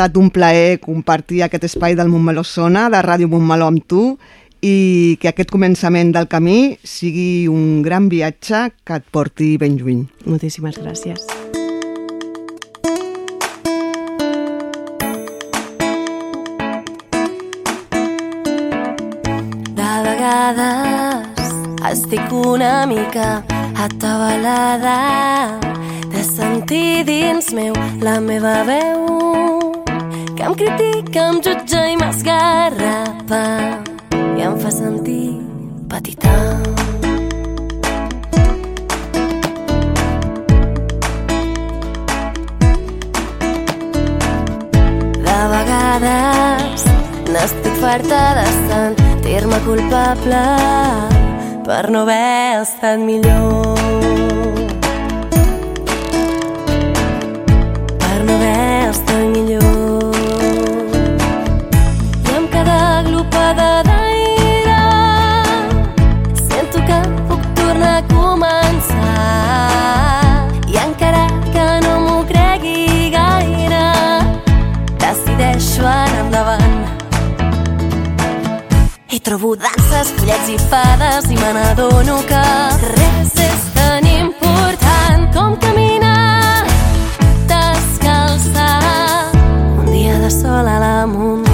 [0.00, 4.16] Estat un plaer compartir aquest espai del Montmeló Sona, de Ràdio Montmeló amb tu,
[4.64, 10.06] i que aquest començament del camí sigui un gran viatge que et porti ben lluny.
[10.24, 11.20] Moltíssimes gràcies.
[19.76, 21.52] De vegades
[21.92, 23.44] estic una mica
[23.76, 24.96] atabalada
[26.08, 29.79] de sentir dins meu la meva veu
[30.40, 33.40] que em critica, em jutja i m'esgarrapa
[34.38, 35.36] i em fa sentir
[35.90, 36.36] petita.
[45.26, 46.86] De vegades
[47.34, 50.46] n'estic farta de sentir-me culpable
[51.68, 53.76] per no haver estat millor.
[58.00, 59.79] Per no haver estat millor.
[63.50, 64.80] picada d'aire.
[66.48, 66.98] Sento que
[67.28, 69.28] puc tornar a començar.
[70.68, 73.86] I encara que no m'ho cregui gaire
[74.98, 76.78] decideixo anar endavant.
[79.10, 82.46] Hi trobo danses, follets i fades i me n'adono que
[82.94, 86.66] res és tan important com caminar.
[87.50, 89.30] Descalçar
[89.78, 91.49] un dia de sol a la muntanya.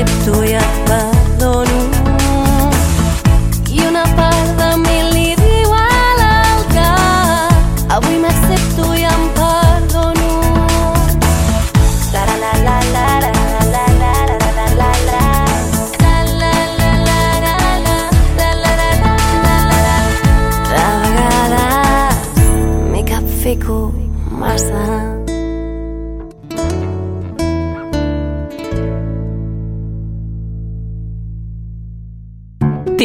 [0.00, 1.19] szeptuje twarz.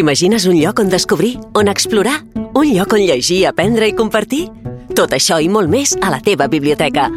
[0.05, 2.19] T'imagines un lloc on descobrir, on explorar?
[2.53, 4.51] Un lloc on llegir, aprendre i compartir?
[4.93, 7.07] Tot això i molt més a la teva biblioteca.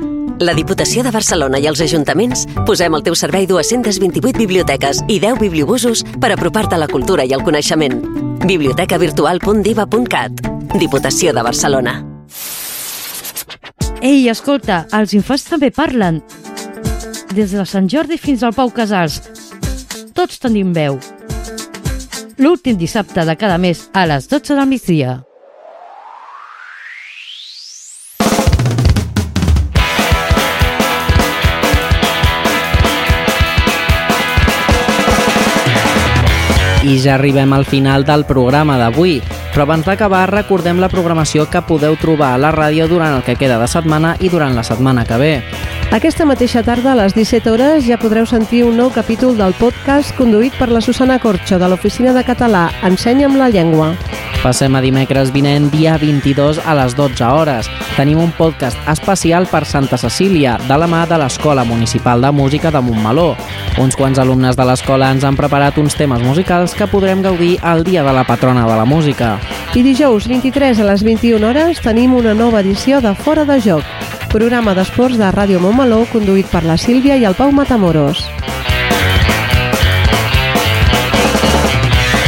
[0.41, 5.37] La Diputació de Barcelona i els ajuntaments posem al teu servei 228 biblioteques i 10
[5.37, 8.01] bibliobusos per apropar-te a la cultura i el coneixement.
[8.47, 10.41] bibliotecavirtual.diva.cat
[10.81, 12.01] Diputació de Barcelona.
[14.01, 16.25] Ei, escolta, els infants també parlen.
[17.37, 19.21] Des de Sant Jordi fins al Pau Casals.
[20.17, 20.97] Tots tenim veu.
[22.39, 25.25] L'últim dissabte de cada mes a les 12 del migdia.
[36.87, 39.19] I ja arribem al final del programa d'avui.
[39.59, 43.35] Però abans d'acabar, recordem la programació que podeu trobar a la ràdio durant el que
[43.35, 45.33] queda de setmana i durant la setmana que ve.
[45.91, 50.15] Aquesta mateixa tarda, a les 17 hores, ja podreu sentir un nou capítol del podcast
[50.15, 53.97] conduït per la Susana Corxo, de l'Oficina de Català Ensenya'm la llengua.
[54.39, 57.67] Passem a dimecres vinent, dia 22 a les 12 hores.
[57.97, 62.71] Tenim un podcast especial per Santa Cecília, de la mà de l'Escola Municipal de Música
[62.71, 63.33] de Montmeló.
[63.83, 67.83] Uns quants alumnes de l'escola ens han preparat uns temes musicals que podrem gaudir el
[67.83, 69.41] dia de la patrona de la música.
[69.75, 73.83] I dijous 23 a les 21 hores tenim una nova edició de Fora de Joc,
[74.31, 78.23] programa d'esports de Ràdio Montmeló conduït per la Sílvia i el Pau Matamoros.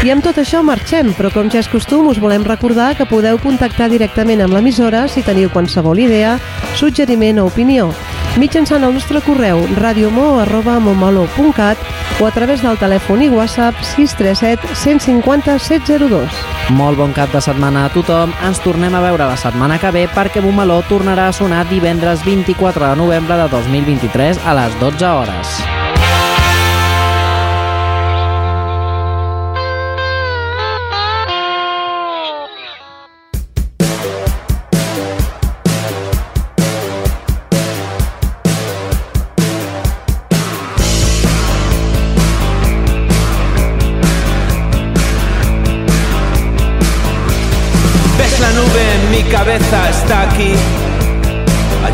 [0.00, 3.36] I amb tot això marxem, però com ja és costum us volem recordar que podeu
[3.42, 6.38] contactar directament amb l'emissora si teniu qualsevol idea,
[6.80, 7.92] suggeriment o opinió,
[8.40, 11.76] mitjançant el nostre correu radiomo.montmeló.cat
[12.16, 16.32] o a través del telèfon i WhatsApp 637 150 702.
[16.80, 18.32] Molt bon cap de setmana a tothom.
[18.48, 22.88] Ens tornem a veure la setmana que ve perquè Montmeló tornarà a sonar divendres 24
[22.88, 25.89] de novembre de 2023 a les 12 hores.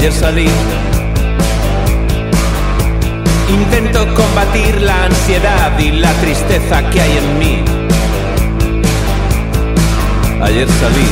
[0.07, 0.49] Ayer salí.
[3.49, 7.65] Intento combatir la ansiedad y la tristeza que hay en mí.
[10.41, 11.07] Ayer salí.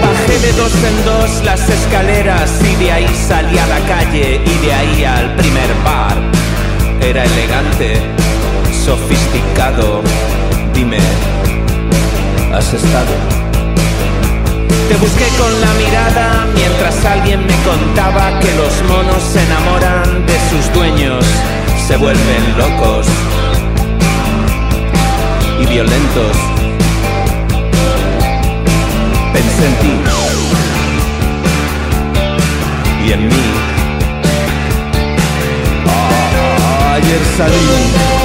[0.00, 4.64] Bajé de dos en dos las escaleras y de ahí salí a la calle y
[4.64, 6.14] de ahí al primer bar.
[7.00, 8.00] Era elegante,
[8.84, 10.02] sofisticado.
[10.72, 10.98] Dime,
[12.54, 13.14] ¿has estado?
[14.88, 20.36] Te busqué con la mirada mientras alguien me contaba que los monos se enamoran de
[20.50, 21.24] sus dueños,
[21.86, 23.06] se vuelven locos
[25.60, 26.36] y violentos.
[29.32, 29.92] Pensé en ti
[33.06, 33.42] y en mí.
[36.94, 38.23] Ayer salí.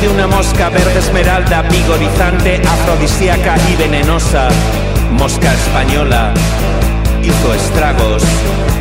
[0.00, 4.48] De una mosca verde esmeralda, vigorizante, afrodisíaca y venenosa.
[5.12, 6.34] Mosca española
[7.22, 8.22] hizo estragos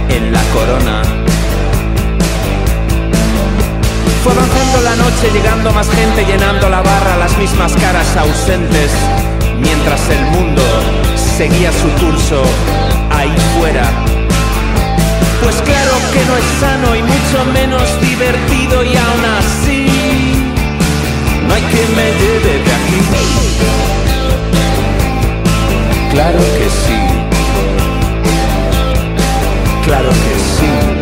[0.09, 1.01] en la corona.
[4.23, 8.91] Fue avanzando la noche, llegando más gente, llenando la barra, las mismas caras ausentes,
[9.59, 10.63] mientras el mundo
[11.37, 12.41] seguía su curso
[13.11, 13.83] ahí fuera.
[15.43, 19.74] Pues claro que no es sano y mucho menos divertido y aún así
[21.55, 22.99] hay quien me lleve de aquí.
[26.11, 26.99] Claro que sí.
[29.85, 30.95] Claro que sí.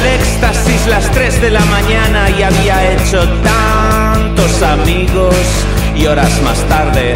[0.00, 5.34] El éxtasis las 3 de la mañana y había hecho tantos amigos
[5.96, 7.14] y horas más tarde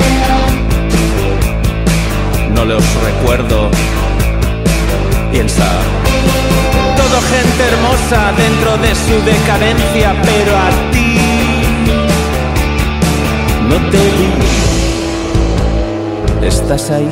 [2.55, 3.69] no los recuerdo.
[5.33, 5.67] Piensa,
[6.97, 11.19] todo gente hermosa dentro de su decadencia, pero a ti
[13.69, 14.33] no te vi.
[16.47, 17.11] ¿Estás ahí?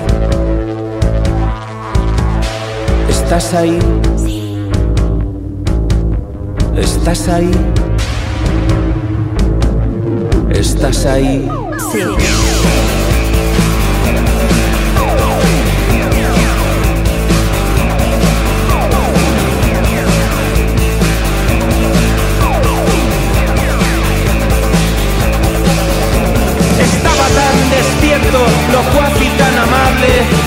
[3.08, 3.78] ¿Estás ahí?
[6.76, 7.50] ¿Estás ahí?
[10.50, 11.48] ¿Estás ahí?
[11.76, 13.01] Estaba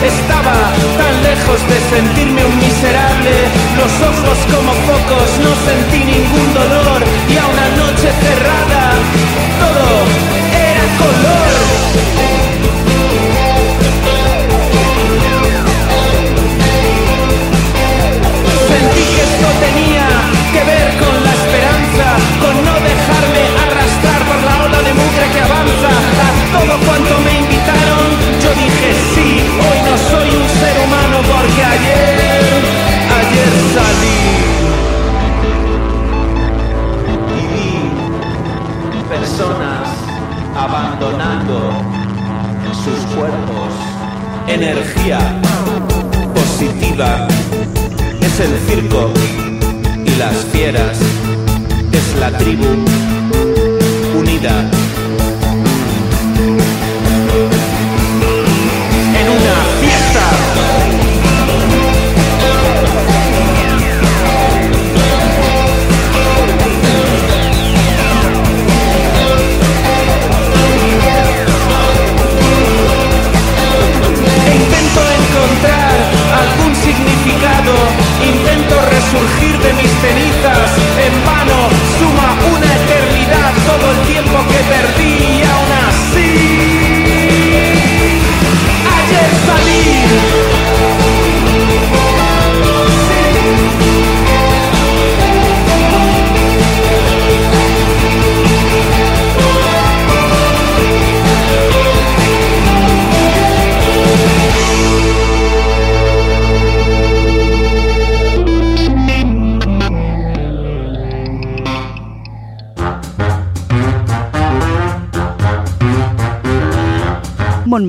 [0.04, 0.54] Estaba
[0.98, 3.32] tan lejos de sentirme un miserable.
[3.78, 7.02] Los ojos como focos, no sentí ningún dolor.
[7.30, 8.92] Y a una noche cerrada,